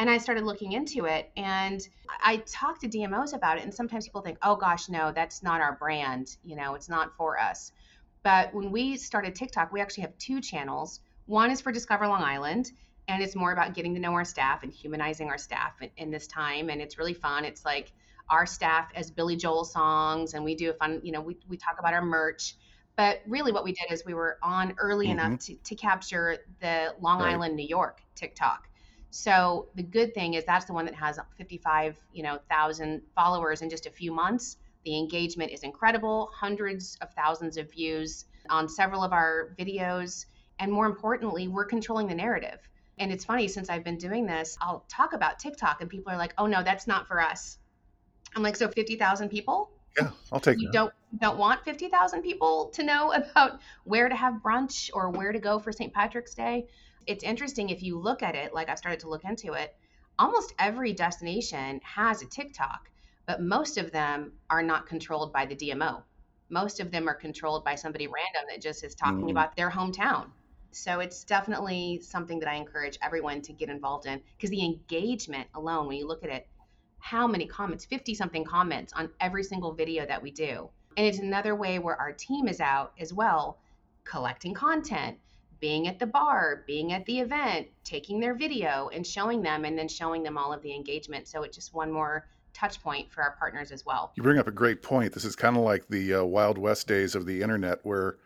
And 0.00 0.08
I 0.08 0.16
started 0.16 0.44
looking 0.44 0.72
into 0.72 1.04
it 1.04 1.30
and 1.36 1.86
I 2.24 2.38
talked 2.38 2.80
to 2.80 2.88
DMOs 2.88 3.34
about 3.34 3.58
it, 3.58 3.64
and 3.64 3.72
sometimes 3.72 4.06
people 4.06 4.22
think, 4.22 4.38
oh 4.42 4.56
gosh, 4.56 4.88
no, 4.88 5.12
that's 5.12 5.42
not 5.42 5.60
our 5.60 5.76
brand. 5.76 6.36
You 6.42 6.56
know, 6.56 6.74
it's 6.74 6.88
not 6.88 7.14
for 7.18 7.38
us. 7.38 7.70
But 8.22 8.54
when 8.54 8.70
we 8.70 8.96
started 8.96 9.34
TikTok, 9.34 9.72
we 9.72 9.80
actually 9.82 10.02
have 10.04 10.16
two 10.16 10.40
channels. 10.40 11.00
One 11.26 11.50
is 11.50 11.60
for 11.60 11.70
Discover 11.70 12.08
Long 12.08 12.22
Island, 12.22 12.72
and 13.08 13.22
it's 13.22 13.36
more 13.36 13.52
about 13.52 13.74
getting 13.74 13.92
to 13.94 14.00
know 14.00 14.14
our 14.14 14.24
staff 14.24 14.62
and 14.62 14.72
humanizing 14.72 15.28
our 15.28 15.36
staff 15.36 15.74
in, 15.82 15.90
in 15.98 16.10
this 16.10 16.26
time. 16.26 16.70
And 16.70 16.80
it's 16.80 16.96
really 16.96 17.14
fun. 17.14 17.44
It's 17.44 17.66
like 17.66 17.92
our 18.30 18.46
staff 18.46 18.90
as 18.94 19.10
Billy 19.10 19.36
Joel 19.36 19.66
songs, 19.66 20.32
and 20.32 20.42
we 20.44 20.54
do 20.54 20.70
a 20.70 20.74
fun, 20.74 21.00
you 21.02 21.12
know, 21.12 21.20
we, 21.20 21.36
we 21.46 21.58
talk 21.58 21.76
about 21.78 21.92
our 21.92 22.02
merch. 22.02 22.56
But 22.96 23.20
really, 23.26 23.52
what 23.52 23.64
we 23.64 23.72
did 23.72 23.92
is 23.92 24.02
we 24.06 24.14
were 24.14 24.38
on 24.42 24.74
early 24.78 25.08
Mhm. 25.08 25.12
enough 25.12 25.40
to, 25.40 25.56
to 25.56 25.74
capture 25.74 26.38
the 26.60 26.94
Long 27.00 27.20
Right. 27.20 27.32
Island, 27.34 27.54
New 27.56 27.66
York 27.68 28.00
TikTok. 28.14 28.69
So 29.10 29.68
the 29.74 29.82
good 29.82 30.14
thing 30.14 30.34
is 30.34 30.44
that's 30.44 30.64
the 30.64 30.72
one 30.72 30.84
that 30.86 30.94
has 30.94 31.18
55, 31.36 31.98
you 32.12 32.22
know, 32.22 32.38
thousand 32.48 33.02
followers 33.14 33.60
in 33.60 33.68
just 33.68 33.86
a 33.86 33.90
few 33.90 34.12
months. 34.12 34.56
The 34.84 34.96
engagement 34.96 35.52
is 35.52 35.62
incredible, 35.62 36.30
hundreds 36.32 36.96
of 37.00 37.12
thousands 37.14 37.56
of 37.56 37.70
views 37.70 38.24
on 38.48 38.68
several 38.68 39.02
of 39.02 39.12
our 39.12 39.54
videos, 39.58 40.26
and 40.58 40.72
more 40.72 40.86
importantly, 40.86 41.48
we're 41.48 41.66
controlling 41.66 42.06
the 42.06 42.14
narrative. 42.14 42.60
And 42.98 43.12
it's 43.12 43.24
funny 43.24 43.48
since 43.48 43.68
I've 43.68 43.84
been 43.84 43.98
doing 43.98 44.26
this, 44.26 44.56
I'll 44.60 44.84
talk 44.88 45.12
about 45.12 45.38
TikTok 45.38 45.80
and 45.80 45.90
people 45.90 46.12
are 46.12 46.18
like, 46.18 46.34
"Oh 46.38 46.46
no, 46.46 46.62
that's 46.62 46.86
not 46.86 47.08
for 47.08 47.20
us." 47.20 47.58
I'm 48.36 48.42
like, 48.42 48.56
"So 48.56 48.68
50,000 48.68 49.28
people? 49.28 49.70
Yeah, 49.98 50.10
I'll 50.32 50.40
take 50.40 50.58
you 50.58 50.66
that. 50.66 50.72
don't 50.72 50.92
don't 51.18 51.38
want 51.38 51.64
50,000 51.64 52.22
people 52.22 52.70
to 52.74 52.82
know 52.82 53.12
about 53.30 53.60
where 53.84 54.08
to 54.08 54.14
have 54.14 54.34
brunch 54.34 54.90
or 54.94 55.10
where 55.10 55.32
to 55.32 55.40
go 55.40 55.58
for 55.58 55.72
St. 55.72 55.92
Patrick's 55.92 56.34
Day. 56.34 56.68
It's 57.06 57.24
interesting 57.24 57.70
if 57.70 57.82
you 57.82 57.98
look 57.98 58.22
at 58.22 58.34
it, 58.34 58.54
like 58.54 58.68
I've 58.68 58.78
started 58.78 59.00
to 59.00 59.08
look 59.08 59.24
into 59.24 59.52
it, 59.54 59.74
almost 60.18 60.54
every 60.58 60.92
destination 60.92 61.80
has 61.82 62.22
a 62.22 62.26
TikTok, 62.26 62.90
but 63.26 63.40
most 63.42 63.78
of 63.78 63.90
them 63.90 64.32
are 64.48 64.62
not 64.62 64.86
controlled 64.86 65.32
by 65.32 65.46
the 65.46 65.56
DMO. 65.56 66.02
Most 66.50 66.80
of 66.80 66.90
them 66.90 67.08
are 67.08 67.14
controlled 67.14 67.64
by 67.64 67.74
somebody 67.74 68.06
random 68.06 68.44
that 68.50 68.60
just 68.60 68.84
is 68.84 68.94
talking 68.94 69.28
Mhm. 69.28 69.30
about 69.30 69.56
their 69.56 69.70
hometown. 69.70 70.30
So 70.72 71.00
it's 71.00 71.24
definitely 71.24 72.00
something 72.00 72.38
that 72.40 72.48
I 72.48 72.54
encourage 72.54 72.98
everyone 73.02 73.42
to 73.42 73.52
get 73.52 73.68
involved 73.68 74.06
in 74.06 74.22
because 74.36 74.50
the 74.50 74.64
engagement 74.64 75.48
alone, 75.54 75.86
when 75.86 75.96
you 75.96 76.06
look 76.06 76.22
at 76.22 76.30
it, 76.30 76.48
how 76.98 77.26
many 77.26 77.46
comments 77.46 77.84
50 77.84 78.14
something 78.14 78.44
comments 78.44 78.92
on 78.92 79.10
every 79.20 79.42
single 79.42 79.72
video 79.72 80.06
that 80.06 80.22
we 80.22 80.30
do 80.30 80.70
and 80.96 81.06
it's 81.06 81.18
another 81.18 81.54
way 81.54 81.78
where 81.78 81.96
our 81.96 82.12
team 82.12 82.46
is 82.46 82.60
out 82.60 82.92
as 82.98 83.12
well 83.12 83.58
collecting 84.04 84.54
content 84.54 85.18
being 85.60 85.88
at 85.88 85.98
the 85.98 86.06
bar 86.06 86.64
being 86.66 86.92
at 86.92 87.04
the 87.06 87.20
event 87.20 87.66
taking 87.84 88.18
their 88.20 88.34
video 88.34 88.90
and 88.92 89.06
showing 89.06 89.42
them 89.42 89.64
and 89.64 89.78
then 89.78 89.88
showing 89.88 90.22
them 90.22 90.36
all 90.38 90.52
of 90.52 90.62
the 90.62 90.74
engagement 90.74 91.28
so 91.28 91.42
it's 91.42 91.54
just 91.56 91.74
one 91.74 91.90
more 91.92 92.26
touch 92.52 92.82
point 92.82 93.10
for 93.10 93.22
our 93.22 93.36
partners 93.38 93.70
as 93.70 93.86
well 93.86 94.12
You 94.16 94.22
bring 94.22 94.38
up 94.38 94.48
a 94.48 94.52
great 94.52 94.82
point. 94.82 95.12
This 95.12 95.24
is 95.24 95.36
kind 95.36 95.56
of 95.56 95.62
like 95.62 95.86
the 95.88 96.14
uh, 96.14 96.24
Wild 96.24 96.58
West 96.58 96.88
days 96.88 97.14
of 97.14 97.24
the 97.24 97.42
internet 97.42 97.78
where 97.84 98.16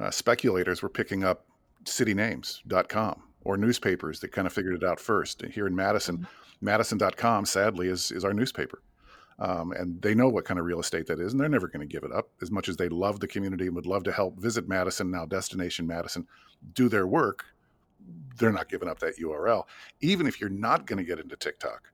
uh, 0.00 0.10
speculators 0.10 0.80
were 0.82 0.88
picking 0.88 1.24
up 1.24 1.44
citynames.com 1.84 3.22
or 3.44 3.56
newspapers 3.56 4.20
that 4.20 4.32
kind 4.32 4.46
of 4.46 4.52
figured 4.52 4.74
it 4.74 4.84
out 4.84 5.00
first. 5.00 5.42
Here 5.42 5.66
in 5.66 5.74
Madison, 5.74 6.26
Madison.com, 6.60 7.44
sadly, 7.46 7.88
is, 7.88 8.10
is 8.10 8.24
our 8.24 8.32
newspaper. 8.32 8.80
Um, 9.38 9.72
and 9.72 10.00
they 10.00 10.14
know 10.14 10.28
what 10.28 10.44
kind 10.44 10.60
of 10.60 10.66
real 10.66 10.80
estate 10.80 11.06
that 11.06 11.18
is, 11.18 11.32
and 11.32 11.40
they're 11.40 11.48
never 11.48 11.66
going 11.68 11.86
to 11.86 11.92
give 11.92 12.04
it 12.04 12.12
up. 12.12 12.28
As 12.40 12.50
much 12.50 12.68
as 12.68 12.76
they 12.76 12.88
love 12.88 13.18
the 13.20 13.26
community 13.26 13.66
and 13.66 13.74
would 13.74 13.86
love 13.86 14.04
to 14.04 14.12
help 14.12 14.38
Visit 14.38 14.68
Madison, 14.68 15.10
now 15.10 15.26
Destination 15.26 15.86
Madison, 15.86 16.26
do 16.74 16.88
their 16.88 17.06
work, 17.06 17.44
they're 18.36 18.52
not 18.52 18.68
giving 18.68 18.88
up 18.88 18.98
that 19.00 19.18
URL. 19.18 19.64
Even 20.00 20.26
if 20.26 20.40
you're 20.40 20.50
not 20.50 20.86
going 20.86 20.98
to 20.98 21.04
get 21.04 21.18
into 21.18 21.36
TikTok, 21.36 21.90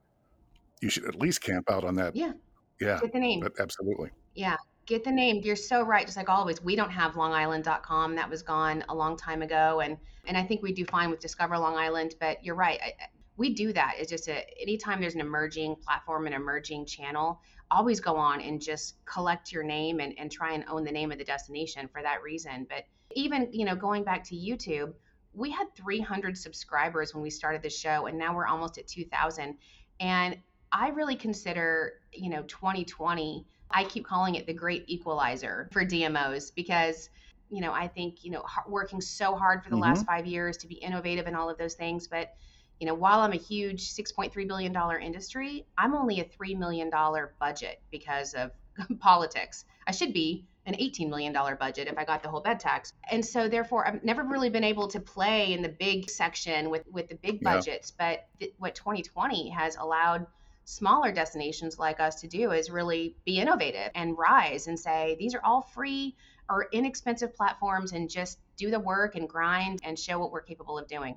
you 0.80 0.90
should 0.90 1.04
at 1.04 1.14
least 1.14 1.40
camp 1.40 1.70
out 1.70 1.84
on 1.84 1.94
that. 1.96 2.14
yeah 2.16 2.32
Yeah, 2.80 3.00
get 3.00 3.12
the 3.12 3.20
name 3.20 3.40
but 3.40 3.52
absolutely. 3.58 4.10
Yeah, 4.34 4.56
get 4.86 5.04
the 5.04 5.10
name. 5.10 5.40
You're 5.42 5.56
so 5.56 5.82
right. 5.82 6.04
Just 6.04 6.16
like 6.16 6.28
always, 6.28 6.62
we 6.62 6.76
don't 6.76 6.90
have 6.90 7.12
longisland.com. 7.12 8.14
That 8.16 8.28
was 8.28 8.42
gone 8.42 8.84
a 8.88 8.94
long 8.94 9.16
time 9.16 9.42
ago, 9.42 9.80
and 9.80 9.96
and 10.26 10.36
I 10.36 10.42
think 10.42 10.62
we 10.62 10.72
do 10.72 10.84
fine 10.86 11.10
with 11.10 11.20
Discover 11.20 11.58
Long 11.58 11.76
Island. 11.76 12.14
But 12.20 12.44
you're 12.44 12.54
right. 12.54 12.80
I- 12.82 12.94
we 13.40 13.54
do 13.54 13.72
that. 13.72 13.94
It's 13.98 14.10
just 14.10 14.28
a 14.28 14.44
anytime 14.60 15.00
there's 15.00 15.14
an 15.14 15.22
emerging 15.22 15.76
platform, 15.76 16.26
an 16.26 16.34
emerging 16.34 16.84
channel, 16.84 17.40
always 17.70 17.98
go 17.98 18.14
on 18.16 18.42
and 18.42 18.60
just 18.60 19.02
collect 19.06 19.50
your 19.50 19.62
name 19.62 19.98
and, 19.98 20.12
and 20.18 20.30
try 20.30 20.52
and 20.52 20.62
own 20.68 20.84
the 20.84 20.92
name 20.92 21.10
of 21.10 21.16
the 21.16 21.24
destination 21.24 21.88
for 21.88 22.02
that 22.02 22.22
reason. 22.22 22.66
But 22.68 22.84
even 23.16 23.48
you 23.50 23.64
know 23.64 23.74
going 23.74 24.04
back 24.04 24.24
to 24.24 24.36
YouTube, 24.36 24.92
we 25.32 25.50
had 25.50 25.74
300 25.74 26.36
subscribers 26.36 27.14
when 27.14 27.22
we 27.22 27.30
started 27.30 27.62
the 27.62 27.70
show, 27.70 28.06
and 28.08 28.18
now 28.18 28.36
we're 28.36 28.46
almost 28.46 28.76
at 28.76 28.86
2,000. 28.86 29.56
And 30.00 30.36
I 30.70 30.90
really 30.90 31.16
consider 31.16 31.94
you 32.12 32.28
know 32.28 32.42
2020 32.42 33.46
I 33.72 33.84
keep 33.84 34.04
calling 34.04 34.34
it 34.34 34.46
the 34.46 34.52
great 34.52 34.84
equalizer 34.88 35.68
for 35.72 35.84
DMOs 35.84 36.52
because, 36.52 37.08
you 37.50 37.60
know, 37.60 37.72
I 37.72 37.86
think, 37.86 38.24
you 38.24 38.32
know, 38.32 38.44
working 38.66 39.00
so 39.00 39.36
hard 39.36 39.62
for 39.62 39.70
the 39.70 39.76
last 39.76 40.00
mm-hmm. 40.00 40.06
five 40.06 40.26
years 40.26 40.56
to 40.56 40.66
be 40.66 40.74
innovative 40.74 41.28
and 41.28 41.36
all 41.36 41.48
of 41.48 41.56
those 41.56 41.74
things. 41.74 42.08
But, 42.08 42.34
you 42.80 42.86
know, 42.86 42.94
while 42.94 43.20
I'm 43.20 43.32
a 43.32 43.36
huge 43.36 43.92
$6.3 43.92 44.48
billion 44.48 44.74
industry, 45.02 45.66
I'm 45.76 45.94
only 45.94 46.20
a 46.20 46.24
$3 46.24 46.58
million 46.58 46.90
budget 47.38 47.80
because 47.90 48.34
of 48.34 48.50
politics. 48.98 49.66
I 49.86 49.92
should 49.92 50.14
be 50.14 50.46
an 50.64 50.74
$18 50.74 51.08
million 51.08 51.32
budget 51.32 51.88
if 51.88 51.98
I 51.98 52.04
got 52.04 52.22
the 52.22 52.30
whole 52.30 52.40
bed 52.40 52.58
tax. 52.58 52.92
And 53.10 53.24
so 53.24 53.48
therefore 53.48 53.86
I've 53.86 54.02
never 54.02 54.22
really 54.22 54.48
been 54.48 54.64
able 54.64 54.88
to 54.88 55.00
play 55.00 55.52
in 55.52 55.62
the 55.62 55.68
big 55.68 56.08
section 56.08 56.70
with 56.70 56.84
with 56.90 57.08
the 57.08 57.16
big 57.16 57.42
budgets, 57.42 57.92
yeah. 57.98 58.12
but 58.12 58.26
th- 58.38 58.54
what 58.58 58.74
2020 58.74 59.50
has 59.50 59.76
allowed 59.76 60.26
smaller 60.64 61.12
destinations 61.12 61.78
like 61.78 62.00
us 62.00 62.20
to 62.20 62.28
do 62.28 62.52
is 62.52 62.70
really 62.70 63.16
be 63.24 63.40
innovative 63.40 63.90
and 63.94 64.16
rise 64.16 64.68
and 64.68 64.78
say 64.78 65.16
these 65.18 65.34
are 65.34 65.40
all 65.44 65.62
free 65.62 66.14
or 66.48 66.68
inexpensive 66.72 67.34
platforms 67.34 67.92
and 67.92 68.08
just 68.08 68.38
do 68.56 68.70
the 68.70 68.80
work 68.80 69.16
and 69.16 69.28
grind 69.28 69.80
and 69.82 69.98
show 69.98 70.18
what 70.18 70.30
we're 70.30 70.42
capable 70.42 70.78
of 70.78 70.86
doing. 70.86 71.16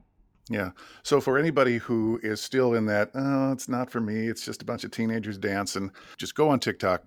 Yeah. 0.50 0.72
So 1.04 1.22
for 1.22 1.38
anybody 1.38 1.78
who 1.78 2.20
is 2.22 2.42
still 2.42 2.74
in 2.74 2.86
that, 2.88 3.12
oh, 3.16 3.52
it's 3.52 3.70
not 3.70 3.90
for 3.90 4.02
me, 4.02 4.28
it's 4.28 4.44
just 4.44 4.62
a 4.62 4.66
bunch 4.66 4.84
of 4.84 4.92
teenagers 4.92 5.38
dancing, 5.38 5.92
just 6.18 6.36
go 6.36 6.50
on 6.50 6.60
TikTok, 6.60 7.04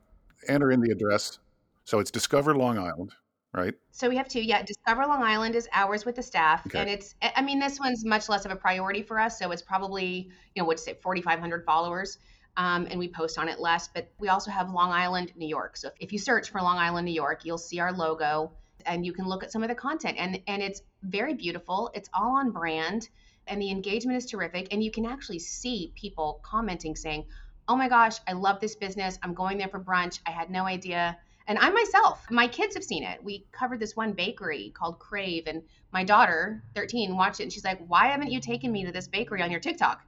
enter 0.49 0.71
in 0.71 0.81
the 0.81 0.91
address. 0.91 1.39
So 1.85 1.99
it's 1.99 2.11
Discover 2.11 2.57
Long 2.57 2.79
Island, 2.79 3.13
right? 3.53 3.75
So 3.93 4.09
we 4.09 4.17
have 4.17 4.29
two. 4.29 4.41
Yeah, 4.41 4.63
Discover 4.63 5.07
Long 5.07 5.23
Island 5.23 5.55
is 5.55 5.69
ours 5.73 6.05
with 6.05 6.17
the 6.17 6.23
staff, 6.23 6.67
okay. 6.67 6.81
and 6.81 6.91
it's. 6.91 7.15
I 7.23 7.43
mean, 7.43 7.61
this 7.61 7.79
one's 7.79 8.05
much 8.05 8.29
less 8.29 8.45
of 8.45 8.51
a 8.51 8.57
priority 8.57 9.03
for 9.03 9.21
us. 9.21 9.39
So 9.39 9.53
it's 9.53 9.63
probably, 9.63 10.31
you 10.55 10.63
know, 10.63 10.65
what's 10.65 10.87
it, 10.89 11.01
4,500 11.03 11.65
followers. 11.65 12.19
Um, 12.59 12.89
and 12.91 12.99
we 12.99 13.07
post 13.07 13.39
on 13.39 13.49
it 13.49 13.61
less. 13.61 13.87
But 13.87 14.11
we 14.19 14.29
also 14.29 14.51
have 14.51 14.71
Long 14.71 14.91
Island, 14.91 15.33
New 15.37 15.47
York. 15.47 15.77
So 15.77 15.91
if 16.01 16.13
you 16.13 16.19
search 16.19 16.51
for 16.51 16.61
Long 16.61 16.79
Island, 16.79 17.05
New 17.05 17.13
York, 17.13 17.45
you'll 17.45 17.59
see 17.59 17.79
our 17.79 17.93
logo, 17.93 18.51
and 18.87 19.05
you 19.05 19.13
can 19.13 19.27
look 19.27 19.45
at 19.45 19.53
some 19.53 19.63
of 19.63 19.69
the 19.69 19.75
content. 19.75 20.17
and 20.19 20.41
And 20.47 20.63
it's 20.63 20.83
very 21.03 21.35
beautiful. 21.35 21.91
It's 21.95 22.09
all 22.15 22.37
on 22.37 22.51
brand 22.51 23.09
and 23.47 23.61
the 23.61 23.71
engagement 23.71 24.17
is 24.19 24.27
terrific. 24.27 24.73
And 24.73 24.83
you 24.83 24.91
can 24.91 25.07
actually 25.07 25.39
see 25.39 25.93
people 25.95 26.41
commenting 26.43 26.97
saying, 26.97 27.25
Oh 27.69 27.77
my 27.77 27.89
gosh, 27.89 28.19
I 28.29 28.33
love 28.33 28.61
this 28.61 28.77
business. 28.77 29.19
I'm 29.23 29.35
going 29.35 29.59
there 29.59 29.69
for 29.69 29.81
brunch. 29.81 30.21
I 30.25 30.31
had 30.31 30.51
no 30.51 30.65
idea. 30.65 31.17
And 31.49 31.59
I 31.59 31.71
myself, 31.71 32.25
my 32.31 32.49
kids 32.49 32.75
have 32.75 32.85
seen 32.85 33.03
it. 33.03 33.23
We 33.23 33.47
covered 33.53 33.81
this 33.81 33.97
one 33.97 34.13
bakery 34.13 34.73
called 34.77 34.99
Crave, 34.99 35.45
and 35.47 35.63
my 35.93 36.03
daughter, 36.03 36.63
13, 36.75 37.17
watched 37.17 37.41
it 37.41 37.45
and 37.45 37.53
she's 37.53 37.65
like, 37.65 37.81
Why 37.87 38.09
haven't 38.09 38.31
you 38.31 38.41
taken 38.41 38.73
me 38.73 38.85
to 38.85 38.93
this 38.93 39.09
bakery 39.09 39.43
on 39.43 39.51
your 39.51 39.61
TikTok? 39.61 40.03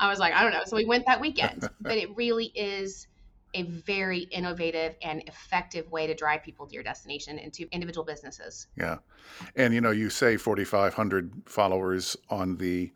I 0.00 0.08
was 0.08 0.18
like, 0.18 0.34
I 0.34 0.42
don't 0.42 0.52
know. 0.52 0.64
So 0.66 0.76
we 0.76 0.84
went 0.84 1.06
that 1.06 1.20
weekend. 1.20 1.68
but 1.80 1.96
it 1.96 2.16
really 2.16 2.46
is 2.46 3.06
a 3.54 3.62
very 3.62 4.20
innovative 4.20 4.96
and 5.02 5.22
effective 5.26 5.90
way 5.90 6.06
to 6.06 6.14
drive 6.14 6.42
people 6.42 6.66
to 6.66 6.74
your 6.74 6.82
destination 6.82 7.38
and 7.38 7.52
to 7.52 7.68
individual 7.70 8.04
businesses. 8.04 8.68
Yeah. 8.76 8.98
And 9.56 9.74
you 9.74 9.80
know, 9.80 9.90
you 9.90 10.10
say 10.10 10.36
4,500 10.36 11.32
followers 11.46 12.16
on 12.30 12.56
the 12.56 12.92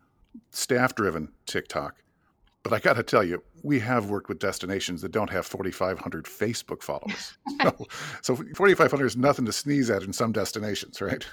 staff 0.51 0.95
driven 0.95 1.31
TikTok, 1.45 2.01
but 2.63 2.73
I 2.73 2.79
got 2.79 2.93
to 2.97 3.03
tell 3.03 3.23
you, 3.23 3.43
we 3.63 3.79
have 3.79 4.09
worked 4.09 4.29
with 4.29 4.39
destinations 4.39 5.01
that 5.01 5.11
don't 5.11 5.29
have 5.29 5.45
4,500 5.45 6.25
Facebook 6.25 6.83
followers. 6.83 7.37
so, 7.61 7.87
so 8.21 8.35
4,500 8.35 9.05
is 9.05 9.17
nothing 9.17 9.45
to 9.45 9.53
sneeze 9.53 9.89
at 9.89 10.03
in 10.03 10.13
some 10.13 10.31
destinations, 10.31 11.01
right? 11.01 11.25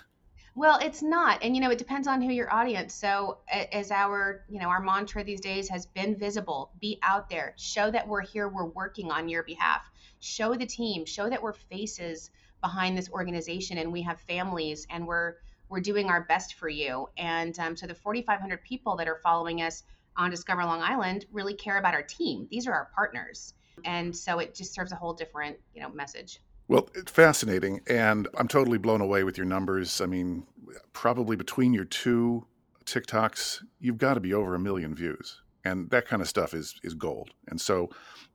Well, 0.57 0.79
it's 0.81 1.03
not. 1.03 1.43
And 1.43 1.57
you 1.57 1.61
know, 1.61 1.71
it 1.71 1.79
depends 1.79 2.07
on 2.07 2.23
who 2.23 2.31
your 2.31 2.53
audience. 2.53 2.95
So 2.95 3.39
as 3.49 3.91
our, 3.91 4.45
you 4.49 4.61
know, 4.61 4.69
our 4.69 4.81
mantra 4.81 5.25
these 5.25 5.41
days 5.41 5.69
has 5.69 5.87
been 5.87 6.17
visible, 6.17 6.71
be 6.81 6.99
out 7.03 7.29
there, 7.29 7.55
show 7.57 7.91
that 7.91 8.07
we're 8.07 8.21
here, 8.21 8.49
we're 8.49 8.67
working 8.67 9.11
on 9.11 9.29
your 9.29 9.43
behalf. 9.43 9.91
Show 10.21 10.55
the 10.55 10.67
team, 10.67 11.07
show 11.07 11.29
that 11.29 11.43
we're 11.43 11.55
faces 11.55 12.31
behind 12.61 12.97
this 12.97 13.11
organization 13.11 13.79
and 13.79 13.93
we 13.93 14.03
have 14.03 14.21
families 14.21 14.87
and 14.91 15.07
we're 15.07 15.35
we're 15.69 15.81
doing 15.81 16.09
our 16.09 16.23
best 16.23 16.55
for 16.55 16.69
you. 16.69 17.09
And 17.17 17.59
um, 17.59 17.77
so 17.77 17.87
the 17.87 17.95
4,500 17.95 18.63
people 18.63 18.97
that 18.97 19.09
are 19.09 19.19
following 19.23 19.63
us 19.63 19.83
on 20.17 20.31
Discover 20.31 20.65
Long 20.65 20.83
Island 20.83 21.27
really 21.33 21.55
care 21.55 21.79
about 21.79 21.95
our 21.95 22.03
team. 22.03 22.47
These 22.51 22.67
are 22.69 22.73
our 22.73 22.91
partners. 22.95 23.55
And 23.85 24.15
so 24.15 24.39
it 24.39 24.55
just 24.55 24.73
serves 24.73 24.93
a 24.93 24.97
whole 24.97 25.15
different, 25.15 25.57
you 25.75 25.83
know, 25.83 25.89
message. 25.89 26.41
Well, 26.67 26.89
it's 26.95 27.13
fascinating. 27.13 27.81
And 27.87 28.29
I'm 28.37 28.49
totally 28.49 28.79
blown 28.79 29.01
away 29.01 29.25
with 29.25 29.37
your 29.37 29.47
numbers. 29.47 30.01
I 30.01 30.07
mean, 30.07 30.47
probably 30.93 31.37
between 31.37 31.75
your 31.75 31.85
two 31.85 32.47
TikToks, 32.87 33.63
you've 33.81 33.99
got 33.99 34.15
to 34.15 34.21
be 34.21 34.35
over 34.35 34.55
a 34.55 34.59
million 34.59 34.95
views. 34.95 35.41
And 35.65 35.91
that 35.91 36.07
kind 36.07 36.21
of 36.21 36.29
stuff 36.29 36.53
is 36.53 36.79
is 36.83 36.95
gold. 36.95 37.31
And 37.49 37.61
so 37.61 37.89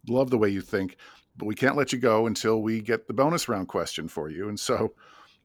love 0.08 0.30
the 0.32 0.38
way 0.38 0.50
you 0.50 0.62
think, 0.62 0.98
but 1.38 1.46
we 1.46 1.56
can't 1.56 1.78
let 1.78 1.94
you 1.94 2.00
go 2.00 2.26
until 2.26 2.62
we 2.62 2.82
get 2.82 3.08
the 3.08 3.13
bonus 3.13 3.48
round 3.48 3.68
question 3.68 4.08
for 4.08 4.30
you. 4.30 4.50
And 4.50 4.60
so, 4.60 4.94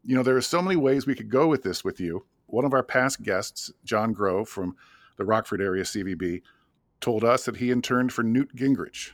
you 0.02 0.16
know, 0.16 0.22
there 0.22 0.36
are 0.36 0.42
so 0.42 0.62
many 0.62 0.76
ways 0.76 1.06
we 1.06 1.14
could 1.14 1.28
go 1.28 1.46
with 1.46 1.62
this 1.62 1.84
with 1.84 2.00
you. 2.00 2.24
One 2.46 2.64
of 2.64 2.72
our 2.72 2.82
past 2.82 3.22
guests, 3.22 3.70
John 3.84 4.14
Groh 4.14 4.46
from 4.46 4.76
the 5.16 5.24
Rockford 5.24 5.60
area 5.60 5.84
CVB, 5.84 6.42
told 7.00 7.22
us 7.22 7.44
that 7.44 7.56
he 7.56 7.70
interned 7.70 8.12
for 8.12 8.22
Newt 8.22 8.54
Gingrich 8.56 9.12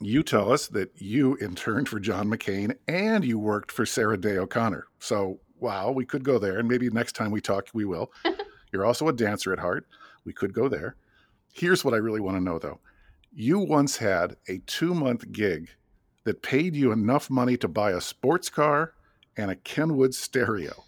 you 0.00 0.22
tell 0.22 0.52
us 0.52 0.68
that 0.68 0.90
you 0.96 1.36
interned 1.38 1.88
for 1.88 1.98
John 1.98 2.28
McCain 2.28 2.76
and 2.86 3.24
you 3.24 3.38
worked 3.38 3.72
for 3.72 3.84
Sandra 3.84 4.16
Day 4.16 4.38
O'Connor. 4.38 4.86
So, 5.00 5.40
wow, 5.58 5.90
we 5.90 6.04
could 6.04 6.24
go 6.24 6.38
there. 6.38 6.58
And 6.58 6.68
maybe 6.68 6.88
next 6.90 7.14
time 7.14 7.30
we 7.30 7.40
talk, 7.40 7.68
we 7.72 7.84
will. 7.84 8.12
You're 8.72 8.86
also 8.86 9.08
a 9.08 9.12
dancer 9.12 9.52
at 9.52 9.58
heart. 9.58 9.86
We 10.24 10.32
could 10.32 10.52
go 10.52 10.68
there. 10.68 10.96
Here's 11.52 11.84
what 11.84 11.94
I 11.94 11.98
really 11.98 12.20
want 12.20 12.36
to 12.36 12.42
know, 12.42 12.58
though. 12.58 12.80
You 13.32 13.58
once 13.58 13.96
had 13.96 14.36
a 14.48 14.58
two 14.66 14.94
month 14.94 15.30
gig 15.32 15.70
that 16.24 16.42
paid 16.42 16.76
you 16.76 16.92
enough 16.92 17.30
money 17.30 17.56
to 17.56 17.68
buy 17.68 17.92
a 17.92 18.00
sports 18.00 18.50
car 18.50 18.94
and 19.36 19.50
a 19.50 19.56
Kenwood 19.56 20.14
stereo. 20.14 20.84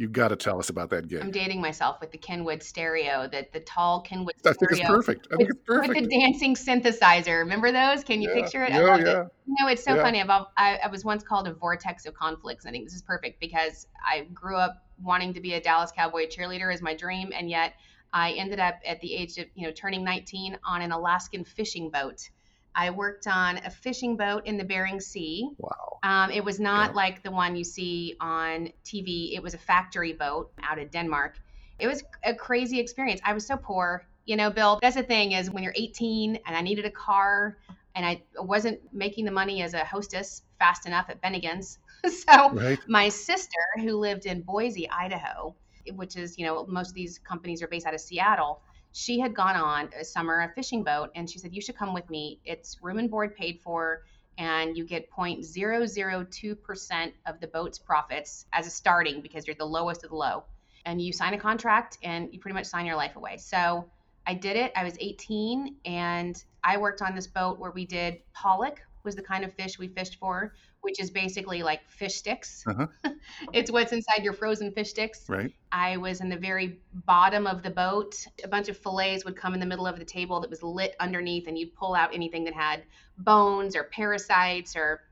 You 0.00 0.08
got 0.08 0.28
to 0.28 0.36
tell 0.36 0.58
us 0.58 0.70
about 0.70 0.88
that 0.90 1.08
gig. 1.08 1.20
I'm 1.20 1.30
dating 1.30 1.60
myself 1.60 2.00
with 2.00 2.10
the 2.10 2.16
Kenwood 2.16 2.62
stereo, 2.62 3.28
that 3.32 3.52
the 3.52 3.60
tall 3.60 4.00
Kenwood 4.00 4.32
I 4.46 4.54
think 4.54 4.72
it's 4.72 4.80
perfect. 4.80 5.28
I 5.30 5.36
think 5.36 5.50
it's 5.50 5.60
perfect. 5.66 5.94
With 5.94 6.08
the 6.08 6.18
dancing 6.18 6.54
synthesizer. 6.54 7.40
Remember 7.40 7.70
those? 7.70 8.02
Can 8.02 8.22
you 8.22 8.30
yeah. 8.30 8.40
picture 8.40 8.64
it? 8.64 8.72
I 8.72 8.78
love 8.78 9.00
yeah. 9.00 9.24
it. 9.24 9.28
You 9.46 9.56
know, 9.60 9.68
it's 9.68 9.84
so 9.84 9.96
yeah. 9.96 10.02
funny. 10.02 10.22
I've, 10.22 10.30
I, 10.56 10.78
I 10.82 10.88
was 10.88 11.04
once 11.04 11.22
called 11.22 11.48
a 11.48 11.52
vortex 11.52 12.06
of 12.06 12.14
conflicts. 12.14 12.64
I 12.64 12.70
think 12.70 12.86
this 12.86 12.94
is 12.94 13.02
perfect 13.02 13.40
because 13.40 13.88
I 14.02 14.20
grew 14.32 14.56
up 14.56 14.82
wanting 15.02 15.34
to 15.34 15.40
be 15.42 15.52
a 15.52 15.60
Dallas 15.60 15.92
Cowboy 15.94 16.28
cheerleader 16.28 16.72
as 16.72 16.80
my 16.80 16.94
dream, 16.94 17.30
and 17.34 17.50
yet 17.50 17.74
I 18.10 18.32
ended 18.32 18.58
up 18.58 18.76
at 18.86 19.02
the 19.02 19.14
age 19.14 19.36
of 19.36 19.48
you 19.54 19.66
know 19.66 19.72
turning 19.72 20.02
19 20.02 20.56
on 20.64 20.80
an 20.80 20.92
Alaskan 20.92 21.44
fishing 21.44 21.90
boat 21.90 22.30
I 22.74 22.90
worked 22.90 23.26
on 23.26 23.58
a 23.58 23.70
fishing 23.70 24.16
boat 24.16 24.46
in 24.46 24.56
the 24.56 24.64
Bering 24.64 25.00
Sea. 25.00 25.48
Wow. 25.58 25.98
Um, 26.02 26.30
it 26.30 26.44
was 26.44 26.60
not 26.60 26.90
yeah. 26.90 26.96
like 26.96 27.22
the 27.22 27.30
one 27.30 27.56
you 27.56 27.64
see 27.64 28.16
on 28.20 28.70
TV. 28.84 29.34
It 29.34 29.42
was 29.42 29.54
a 29.54 29.58
factory 29.58 30.12
boat 30.12 30.52
out 30.62 30.78
of 30.78 30.90
Denmark. 30.90 31.38
It 31.78 31.86
was 31.86 32.04
a 32.24 32.34
crazy 32.34 32.78
experience. 32.78 33.20
I 33.24 33.32
was 33.32 33.46
so 33.46 33.56
poor. 33.56 34.06
You 34.26 34.36
know, 34.36 34.50
Bill, 34.50 34.78
that's 34.80 34.96
the 34.96 35.02
thing 35.02 35.32
is 35.32 35.50
when 35.50 35.62
you're 35.62 35.74
18 35.76 36.38
and 36.46 36.56
I 36.56 36.60
needed 36.60 36.84
a 36.84 36.90
car 36.90 37.56
and 37.94 38.06
I 38.06 38.22
wasn't 38.36 38.80
making 38.92 39.24
the 39.24 39.30
money 39.30 39.62
as 39.62 39.74
a 39.74 39.84
hostess 39.84 40.42
fast 40.58 40.86
enough 40.86 41.06
at 41.08 41.20
Bennigan's. 41.20 41.78
so 42.08 42.50
right. 42.50 42.78
my 42.86 43.08
sister, 43.08 43.58
who 43.76 43.96
lived 43.96 44.26
in 44.26 44.42
Boise, 44.42 44.88
Idaho, 44.90 45.54
which 45.94 46.16
is, 46.16 46.38
you 46.38 46.46
know, 46.46 46.64
most 46.66 46.88
of 46.88 46.94
these 46.94 47.18
companies 47.18 47.62
are 47.62 47.68
based 47.68 47.86
out 47.86 47.94
of 47.94 48.00
Seattle 48.00 48.62
she 48.92 49.20
had 49.20 49.34
gone 49.34 49.56
on 49.56 49.90
a 49.98 50.04
summer 50.04 50.40
a 50.40 50.52
fishing 50.54 50.82
boat 50.82 51.10
and 51.14 51.30
she 51.30 51.38
said 51.38 51.54
you 51.54 51.60
should 51.60 51.76
come 51.76 51.94
with 51.94 52.08
me. 52.10 52.40
It's 52.44 52.78
room 52.82 52.98
and 52.98 53.10
board 53.10 53.36
paid 53.36 53.60
for 53.60 54.02
and 54.38 54.76
you 54.76 54.84
get 54.84 55.10
0.002% 55.10 57.12
of 57.26 57.40
the 57.40 57.46
boat's 57.46 57.78
profits 57.78 58.46
as 58.52 58.66
a 58.66 58.70
starting 58.70 59.20
because 59.20 59.46
you're 59.46 59.56
the 59.56 59.64
lowest 59.64 60.02
of 60.02 60.10
the 60.10 60.16
low. 60.16 60.44
And 60.86 61.00
you 61.00 61.12
sign 61.12 61.34
a 61.34 61.38
contract 61.38 61.98
and 62.02 62.32
you 62.32 62.40
pretty 62.40 62.54
much 62.54 62.66
sign 62.66 62.86
your 62.86 62.96
life 62.96 63.16
away. 63.16 63.36
So 63.36 63.88
i 64.26 64.34
did 64.34 64.56
it. 64.56 64.72
I 64.76 64.84
was 64.84 64.96
18 65.00 65.76
and 65.84 66.42
i 66.62 66.76
worked 66.76 67.02
on 67.02 67.14
this 67.14 67.26
boat 67.26 67.58
where 67.58 67.70
we 67.70 67.86
did 67.86 68.20
pollock 68.32 68.80
was 69.04 69.16
the 69.16 69.22
kind 69.22 69.44
of 69.44 69.52
fish 69.54 69.78
we 69.78 69.88
fished 69.88 70.18
for 70.18 70.52
which 70.82 71.00
is 71.00 71.10
basically 71.10 71.62
like 71.62 71.88
fish 71.88 72.16
sticks. 72.16 72.64
Uh-huh. 72.66 72.86
it's 73.52 73.70
what's 73.70 73.92
inside 73.92 74.24
your 74.24 74.32
frozen 74.32 74.72
fish 74.72 74.90
sticks. 74.90 75.28
Right. 75.28 75.52
I 75.72 75.96
was 75.96 76.20
in 76.20 76.28
the 76.28 76.36
very 76.36 76.80
bottom 77.06 77.46
of 77.46 77.62
the 77.62 77.70
boat. 77.70 78.14
A 78.42 78.48
bunch 78.48 78.68
of 78.68 78.76
fillets 78.76 79.24
would 79.24 79.36
come 79.36 79.54
in 79.54 79.60
the 79.60 79.66
middle 79.66 79.86
of 79.86 79.98
the 79.98 80.04
table 80.04 80.40
that 80.40 80.50
was 80.50 80.62
lit 80.62 80.96
underneath, 81.00 81.46
and 81.48 81.58
you'd 81.58 81.74
pull 81.74 81.94
out 81.94 82.14
anything 82.14 82.44
that 82.44 82.54
had 82.54 82.82
bones 83.18 83.76
or 83.76 83.84
parasites 83.84 84.76
or 84.76 85.02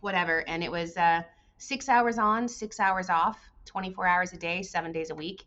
whatever. 0.00 0.44
And 0.48 0.64
it 0.64 0.70
was 0.70 0.96
uh, 0.96 1.22
six 1.58 1.88
hours 1.88 2.18
on, 2.18 2.48
six 2.48 2.80
hours 2.80 3.10
off, 3.10 3.38
24 3.66 4.06
hours 4.06 4.32
a 4.32 4.38
day, 4.38 4.62
seven 4.62 4.92
days 4.92 5.10
a 5.10 5.14
week. 5.14 5.44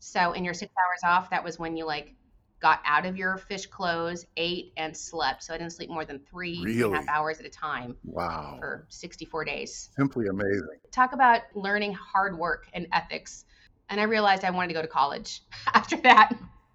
So 0.00 0.32
in 0.32 0.44
your 0.44 0.54
six 0.54 0.72
hours 0.76 1.12
off, 1.12 1.30
that 1.30 1.42
was 1.42 1.58
when 1.58 1.76
you 1.76 1.84
like 1.84 2.14
got 2.60 2.80
out 2.84 3.06
of 3.06 3.16
your 3.16 3.36
fish 3.36 3.66
clothes, 3.66 4.26
ate, 4.36 4.72
and 4.76 4.96
slept. 4.96 5.44
So 5.44 5.54
I 5.54 5.58
didn't 5.58 5.72
sleep 5.72 5.90
more 5.90 6.04
than 6.04 6.18
three 6.30 6.60
really? 6.62 6.82
and 6.82 6.94
a 6.94 6.96
half 6.96 7.08
hours 7.08 7.38
at 7.38 7.46
a 7.46 7.50
time. 7.50 7.96
Wow. 8.04 8.56
For 8.58 8.86
64 8.88 9.44
days. 9.44 9.90
Simply 9.96 10.26
amazing. 10.26 10.78
Talk 10.90 11.12
about 11.12 11.42
learning 11.54 11.94
hard 11.94 12.36
work 12.36 12.66
and 12.72 12.86
ethics. 12.92 13.44
And 13.90 14.00
I 14.00 14.04
realized 14.04 14.44
I 14.44 14.50
wanted 14.50 14.68
to 14.68 14.74
go 14.74 14.82
to 14.82 14.88
college 14.88 15.42
after 15.74 15.96
that. 15.98 16.32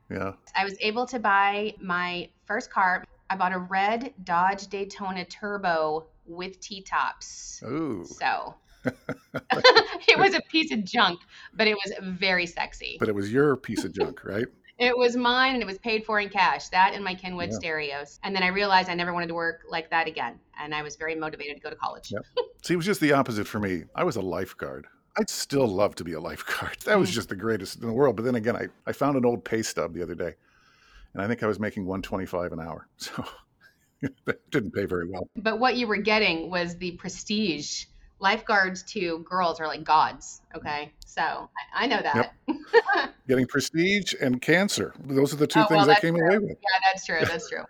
Yeah. 0.10 0.34
I 0.56 0.64
was 0.64 0.76
able 0.80 1.06
to 1.08 1.20
buy 1.20 1.74
my 1.82 2.30
first 2.46 2.72
car. 2.72 3.04
I 3.30 3.36
bought 3.36 3.54
a 3.54 3.60
red 3.60 4.14
Dodge 4.24 4.68
Daytona 4.68 5.26
Turbo 5.26 6.08
with 6.26 6.60
T 6.60 6.82
tops. 6.82 7.62
Ooh. 7.66 8.06
So 8.06 8.56
it 8.86 10.20
was 10.20 10.34
a 10.34 10.42
piece 10.52 10.72
of 10.72 10.84
junk, 10.84 11.20
but 11.54 11.68
it 11.68 11.76
was 11.76 11.94
very 12.02 12.46
sexy. 12.46 12.98
But 13.00 13.10
it 13.10 13.16
was 13.16 13.32
your 13.32 13.56
piece 13.56 13.84
of 13.84 13.94
junk, 13.94 14.24
right? 14.24 14.48
It 14.84 14.98
was 14.98 15.16
mine 15.16 15.54
and 15.54 15.64
it 15.64 15.66
was 15.66 15.78
paid 15.80 16.06
for 16.06 16.20
in 16.20 16.30
cash. 16.30 16.70
That 16.70 16.94
and 16.94 17.04
my 17.04 17.16
Kenwood 17.16 17.50
yeah. 17.52 17.58
stereos. 17.58 18.20
And 18.24 18.36
then 18.36 18.44
I 18.44 18.48
realized 18.48 18.90
I 18.90 18.96
never 18.96 19.14
wanted 19.14 19.28
to 19.28 19.34
work 19.34 19.62
like 19.70 19.90
that 19.90 20.08
again. 20.08 20.40
And 20.60 20.76
I 20.76 20.82
was 20.84 20.96
very 20.96 21.16
motivated 21.16 21.56
to 21.58 21.62
go 21.62 21.70
to 21.70 21.76
college. 21.76 22.12
Yep. 22.12 22.24
See, 22.64 22.74
it 22.74 22.78
was 22.78 22.86
just 22.86 23.02
the 23.02 23.14
opposite 23.14 23.48
for 23.48 23.60
me. 23.60 23.84
I 23.96 24.04
was 24.04 24.16
a 24.16 24.22
lifeguard. 24.22 24.88
I'd 25.18 25.30
still 25.30 25.68
love 25.68 25.96
to 25.96 26.04
be 26.04 26.14
a 26.14 26.20
lifeguard. 26.20 26.78
That 26.86 27.00
was 27.00 27.10
mm. 27.10 27.14
just 27.14 27.30
the 27.30 27.36
greatest 27.36 27.82
in 27.82 27.88
the 27.88 27.94
world. 27.94 28.16
But 28.16 28.26
then 28.26 28.36
again, 28.36 28.56
I, 28.56 28.68
I 28.88 28.94
found 28.94 29.18
an 29.18 29.26
old 29.26 29.46
pay 29.46 29.62
stub 29.62 29.94
the 29.94 30.04
other 30.04 30.16
day 30.16 30.36
and 31.14 31.22
I 31.22 31.28
think 31.28 31.44
I 31.44 31.48
was 31.48 31.60
making 31.60 31.86
125 31.86 32.52
an 32.52 32.60
hour. 32.60 32.88
So 32.98 34.10
that 34.26 34.52
didn't 34.52 34.72
pay 34.72 34.84
very 34.84 35.08
well. 35.08 35.30
But 35.38 35.60
what 35.60 35.78
you 35.78 35.88
were 35.88 35.96
getting 35.96 36.50
was 36.50 36.76
the 36.76 36.92
prestige. 36.92 37.86
Lifeguards 38.24 38.84
to 38.84 39.20
girls 39.30 39.60
are 39.60 39.68
like 39.68 39.84
gods. 39.84 40.42
Okay. 40.56 40.94
So 41.06 41.22
I, 41.22 41.84
I 41.84 41.88
know 41.88 42.02
that. 42.02 42.34
Yep. 42.48 42.58
getting 43.28 43.46
prestige 43.46 44.14
and 44.22 44.42
cancer. 44.42 44.94
Those 45.04 45.34
are 45.34 45.36
the 45.36 45.46
two 45.46 45.60
oh, 45.60 45.66
things 45.66 45.88
well, 45.88 45.98
I 45.98 46.00
came 46.00 46.16
true. 46.16 46.26
away 46.26 46.38
with. 46.40 46.58
Yeah, 46.62 46.80
that's 46.86 47.06
true. 47.06 47.20
That's 47.22 47.50
true. 47.50 47.64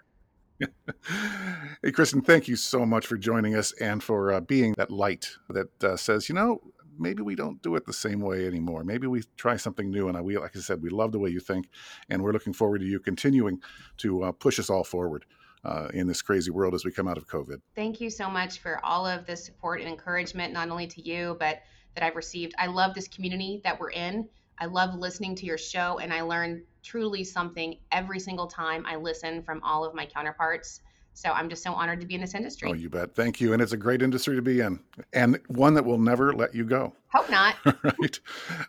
hey, 1.82 1.92
Kristen, 1.92 2.22
thank 2.22 2.48
you 2.48 2.56
so 2.56 2.86
much 2.86 3.08
for 3.08 3.18
joining 3.18 3.56
us 3.56 3.72
and 3.82 4.04
for 4.04 4.32
uh, 4.32 4.42
being 4.42 4.76
that 4.78 4.92
light 4.92 5.32
that 5.50 5.84
uh, 5.84 5.98
says, 5.98 6.30
you 6.30 6.36
know, 6.36 6.62
maybe 7.00 7.24
we 7.24 7.34
don't 7.34 7.60
do 7.64 7.76
it 7.76 7.88
the 7.88 7.92
same 7.92 8.20
way 8.20 8.46
anymore. 8.46 8.84
Maybe 8.84 9.08
we 9.08 9.24
try 9.36 9.58
something 9.58 9.90
new. 9.90 10.08
And 10.08 10.16
I, 10.16 10.22
we, 10.22 10.38
like 10.38 10.56
I 10.56 10.60
said, 10.60 10.84
we 10.84 10.92
love 10.92 11.12
the 11.12 11.20
way 11.20 11.32
you 11.32 11.40
think, 11.40 11.68
and 12.10 12.22
we're 12.22 12.32
looking 12.32 12.54
forward 12.54 12.82
to 12.82 12.86
you 12.86 13.00
continuing 13.00 13.60
to 13.98 14.26
uh, 14.26 14.32
push 14.32 14.60
us 14.60 14.70
all 14.70 14.84
forward. 14.84 15.26
Uh, 15.66 15.88
in 15.94 16.08
this 16.08 16.22
crazy 16.22 16.52
world 16.52 16.74
as 16.74 16.84
we 16.84 16.92
come 16.92 17.08
out 17.08 17.18
of 17.18 17.26
COVID. 17.26 17.56
Thank 17.74 18.02
you 18.02 18.10
so 18.10 18.30
much 18.30 18.60
for 18.60 18.84
all 18.84 19.08
of 19.08 19.26
the 19.26 19.38
support 19.38 19.80
and 19.80 19.88
encouragement, 19.88 20.52
not 20.52 20.70
only 20.70 20.88
to 20.88 21.02
you, 21.02 21.38
but 21.40 21.62
that 21.96 22.04
I've 22.04 22.18
received. 22.18 22.54
I 22.58 22.68
love 22.68 22.94
this 22.94 23.08
community 23.08 23.62
that 23.64 23.80
we're 23.80 23.92
in. 23.92 24.28
I 24.60 24.66
love 24.66 24.96
listening 24.96 25.36
to 25.36 25.46
your 25.46 25.58
show, 25.58 26.00
and 26.00 26.14
I 26.14 26.22
learn 26.22 26.64
truly 26.84 27.24
something 27.24 27.78
every 27.92 28.20
single 28.20 28.48
time 28.48 28.86
I 28.86 28.98
listen 28.98 29.42
from 29.42 29.62
all 29.64 29.86
of 29.86 29.96
my 29.96 30.06
counterparts. 30.06 30.82
So 31.16 31.30
I'm 31.32 31.48
just 31.48 31.64
so 31.64 31.74
honored 31.74 32.02
to 32.02 32.08
be 32.08 32.16
in 32.16 32.22
this 32.22 32.34
industry. 32.34 32.70
Oh, 32.70 32.74
you 32.74 32.90
bet. 32.90 33.14
Thank 33.16 33.40
you. 33.40 33.54
And 33.54 33.62
it's 33.62 33.72
a 33.72 33.78
great 33.78 34.02
industry 34.02 34.36
to 34.36 34.42
be 34.42 34.62
in 34.62 34.80
and 35.14 35.40
one 35.48 35.76
that 35.76 35.86
will 35.86 36.00
never 36.00 36.34
let 36.34 36.56
you 36.56 36.66
go. 36.66 36.94
Hope 37.10 37.30
not. 37.30 37.56
right. 37.84 38.20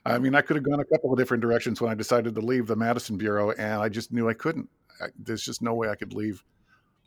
I 0.05 0.19
mean, 0.19 0.35
I 0.35 0.43
could 0.43 0.57
have 0.57 0.65
gone 0.65 0.81
a 0.81 0.85
couple 0.85 1.11
of 1.11 1.19
different 1.19 1.41
directions 1.41 1.81
when 1.81 1.91
I 1.91 1.95
decided 1.95 2.35
to 2.35 2.43
leave 2.43 2.67
the 2.67 2.77
Madison 2.77 3.17
Bureau, 3.17 3.53
and 3.53 3.83
I 3.83 3.89
just 3.89 4.13
knew 4.13 4.29
I 4.29 4.35
couldn't. 4.35 4.69
I, 5.01 5.07
there's 5.19 5.43
just 5.43 5.63
no 5.63 5.75
way 5.75 5.89
I 5.89 5.95
could 5.95 6.13
leave 6.13 6.45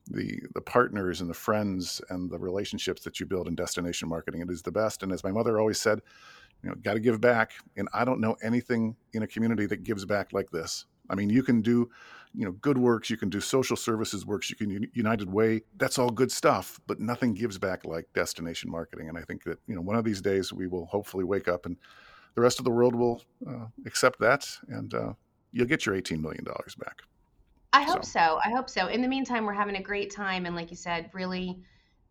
the 0.07 0.41
the 0.53 0.61
partners 0.61 1.21
and 1.21 1.29
the 1.29 1.35
friends 1.35 2.01
and 2.09 2.29
the 2.29 2.39
relationships 2.39 3.03
that 3.03 3.19
you 3.19 3.25
build 3.25 3.47
in 3.47 3.55
destination 3.55 4.09
marketing. 4.09 4.41
It 4.41 4.49
is 4.49 4.61
the 4.61 4.71
best. 4.71 5.03
And 5.03 5.11
as 5.11 5.23
my 5.23 5.31
mother 5.31 5.59
always 5.59 5.79
said, 5.79 6.01
you 6.63 6.69
know, 6.69 6.75
got 6.75 6.93
to 6.93 6.99
give 6.99 7.21
back. 7.21 7.51
And 7.75 7.87
I 7.93 8.05
don't 8.05 8.19
know 8.19 8.35
anything 8.41 8.95
in 9.13 9.23
a 9.23 9.27
community 9.27 9.65
that 9.67 9.83
gives 9.83 10.05
back 10.05 10.33
like 10.33 10.49
this. 10.49 10.85
I 11.09 11.15
mean, 11.15 11.29
you 11.29 11.43
can 11.43 11.61
do 11.61 11.89
you 12.33 12.45
know 12.45 12.51
good 12.51 12.77
works 12.77 13.09
you 13.09 13.17
can 13.17 13.29
do 13.29 13.39
social 13.39 13.75
services 13.75 14.25
works 14.25 14.49
you 14.49 14.55
can 14.55 14.87
united 14.93 15.31
way 15.31 15.61
that's 15.77 15.97
all 15.97 16.09
good 16.09 16.31
stuff 16.31 16.79
but 16.85 16.99
nothing 16.99 17.33
gives 17.33 17.57
back 17.57 17.85
like 17.85 18.05
destination 18.13 18.69
marketing 18.69 19.07
and 19.09 19.17
i 19.17 19.21
think 19.21 19.43
that 19.43 19.57
you 19.65 19.73
know 19.73 19.81
one 19.81 19.95
of 19.95 20.03
these 20.03 20.21
days 20.21 20.51
we 20.51 20.67
will 20.67 20.85
hopefully 20.85 21.23
wake 21.23 21.47
up 21.47 21.65
and 21.65 21.77
the 22.35 22.41
rest 22.41 22.59
of 22.59 22.65
the 22.65 22.71
world 22.71 22.93
will 22.93 23.23
uh, 23.47 23.65
accept 23.85 24.19
that 24.19 24.47
and 24.67 24.93
uh, 24.93 25.13
you'll 25.51 25.65
get 25.65 25.85
your 25.85 25.95
18 25.95 26.21
million 26.21 26.43
dollars 26.43 26.75
back 26.75 27.01
i 27.77 27.83
hope 27.83 28.03
so. 28.03 28.19
so 28.19 28.39
i 28.45 28.49
hope 28.49 28.69
so 28.69 28.87
in 28.87 29.01
the 29.01 29.07
meantime 29.07 29.45
we're 29.45 29.53
having 29.53 29.75
a 29.75 29.81
great 29.81 30.13
time 30.13 30.45
and 30.45 30.55
like 30.55 30.69
you 30.69 30.77
said 30.77 31.09
really 31.13 31.59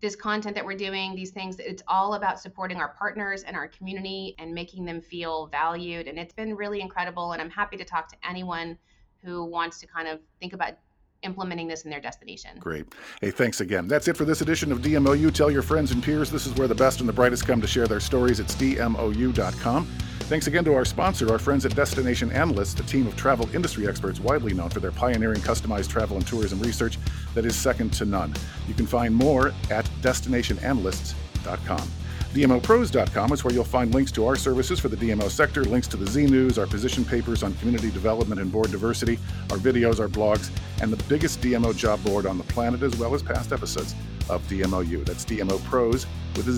this 0.00 0.14
content 0.14 0.54
that 0.54 0.64
we're 0.64 0.76
doing, 0.76 1.14
these 1.14 1.30
things, 1.30 1.58
it's 1.58 1.82
all 1.88 2.14
about 2.14 2.38
supporting 2.38 2.78
our 2.78 2.94
partners 2.98 3.42
and 3.44 3.56
our 3.56 3.68
community 3.68 4.34
and 4.38 4.52
making 4.52 4.84
them 4.84 5.00
feel 5.00 5.46
valued. 5.46 6.06
And 6.06 6.18
it's 6.18 6.34
been 6.34 6.54
really 6.54 6.80
incredible. 6.80 7.32
And 7.32 7.40
I'm 7.40 7.50
happy 7.50 7.76
to 7.76 7.84
talk 7.84 8.08
to 8.10 8.16
anyone 8.28 8.76
who 9.24 9.44
wants 9.44 9.80
to 9.80 9.86
kind 9.86 10.06
of 10.06 10.20
think 10.38 10.52
about 10.52 10.74
implementing 11.22 11.66
this 11.66 11.82
in 11.84 11.90
their 11.90 12.00
destination. 12.00 12.58
Great. 12.58 12.86
Hey, 13.20 13.30
thanks 13.30 13.60
again. 13.60 13.88
That's 13.88 14.06
it 14.06 14.16
for 14.16 14.26
this 14.26 14.42
edition 14.42 14.70
of 14.70 14.80
DMOU. 14.80 15.32
Tell 15.32 15.50
your 15.50 15.62
friends 15.62 15.92
and 15.92 16.02
peers 16.02 16.30
this 16.30 16.46
is 16.46 16.54
where 16.54 16.68
the 16.68 16.74
best 16.74 17.00
and 17.00 17.08
the 17.08 17.12
brightest 17.12 17.46
come 17.46 17.60
to 17.62 17.66
share 17.66 17.86
their 17.86 18.00
stories. 18.00 18.38
It's 18.38 18.54
DMOU.com. 18.54 19.88
Thanks 20.26 20.48
again 20.48 20.64
to 20.64 20.74
our 20.74 20.84
sponsor, 20.84 21.30
our 21.30 21.38
friends 21.38 21.64
at 21.66 21.76
Destination 21.76 22.32
Analysts, 22.32 22.80
a 22.80 22.82
team 22.82 23.06
of 23.06 23.14
travel 23.14 23.48
industry 23.54 23.86
experts 23.86 24.18
widely 24.18 24.52
known 24.52 24.70
for 24.70 24.80
their 24.80 24.90
pioneering 24.90 25.40
customized 25.40 25.88
travel 25.88 26.16
and 26.16 26.26
tourism 26.26 26.58
research 26.58 26.98
that 27.34 27.46
is 27.46 27.54
second 27.54 27.92
to 27.92 28.04
none. 28.04 28.34
You 28.66 28.74
can 28.74 28.86
find 28.86 29.14
more 29.14 29.52
at 29.70 29.84
destinationanalysts.com. 30.02 31.88
DMOpros.com 32.34 33.32
is 33.32 33.44
where 33.44 33.54
you'll 33.54 33.62
find 33.62 33.94
links 33.94 34.10
to 34.12 34.26
our 34.26 34.34
services 34.34 34.80
for 34.80 34.88
the 34.88 34.96
DMO 34.96 35.30
sector, 35.30 35.64
links 35.64 35.86
to 35.86 35.96
the 35.96 36.10
Z 36.10 36.26
News, 36.26 36.58
our 36.58 36.66
position 36.66 37.04
papers 37.04 37.44
on 37.44 37.54
community 37.54 37.92
development 37.92 38.40
and 38.40 38.50
board 38.50 38.72
diversity, 38.72 39.20
our 39.50 39.58
videos, 39.58 40.00
our 40.00 40.08
blogs, 40.08 40.50
and 40.82 40.92
the 40.92 41.02
biggest 41.04 41.40
DMO 41.40 41.74
job 41.74 42.02
board 42.02 42.26
on 42.26 42.36
the 42.36 42.44
planet, 42.44 42.82
as 42.82 42.96
well 42.96 43.14
as 43.14 43.22
past 43.22 43.52
episodes 43.52 43.94
of 44.28 44.42
DMOU. 44.48 45.06
That's 45.06 45.24
DMO 45.24 45.62
Pros 45.66 46.04
with 46.34 46.48
a 46.48 46.52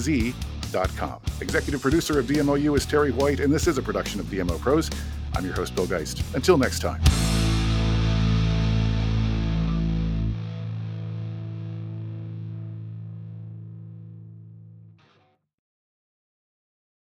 Z.com. 0.69 1.21
Executive 1.41 1.81
producer 1.81 2.19
of 2.19 2.27
DMOU 2.27 2.77
is 2.77 2.87
Terry 2.87 3.11
White, 3.11 3.41
and 3.41 3.53
this 3.53 3.67
is 3.67 3.79
a 3.79 3.83
production 3.83 4.21
of 4.21 4.27
DMO 4.27 4.59
Pros. 4.61 4.91
I'm 5.37 5.45
your 5.45 5.55
host, 5.55 5.75
Bill 5.75 5.87
Geist. 5.87 6.23
Until 6.35 6.59
next 6.59 6.81
time. 6.81 7.01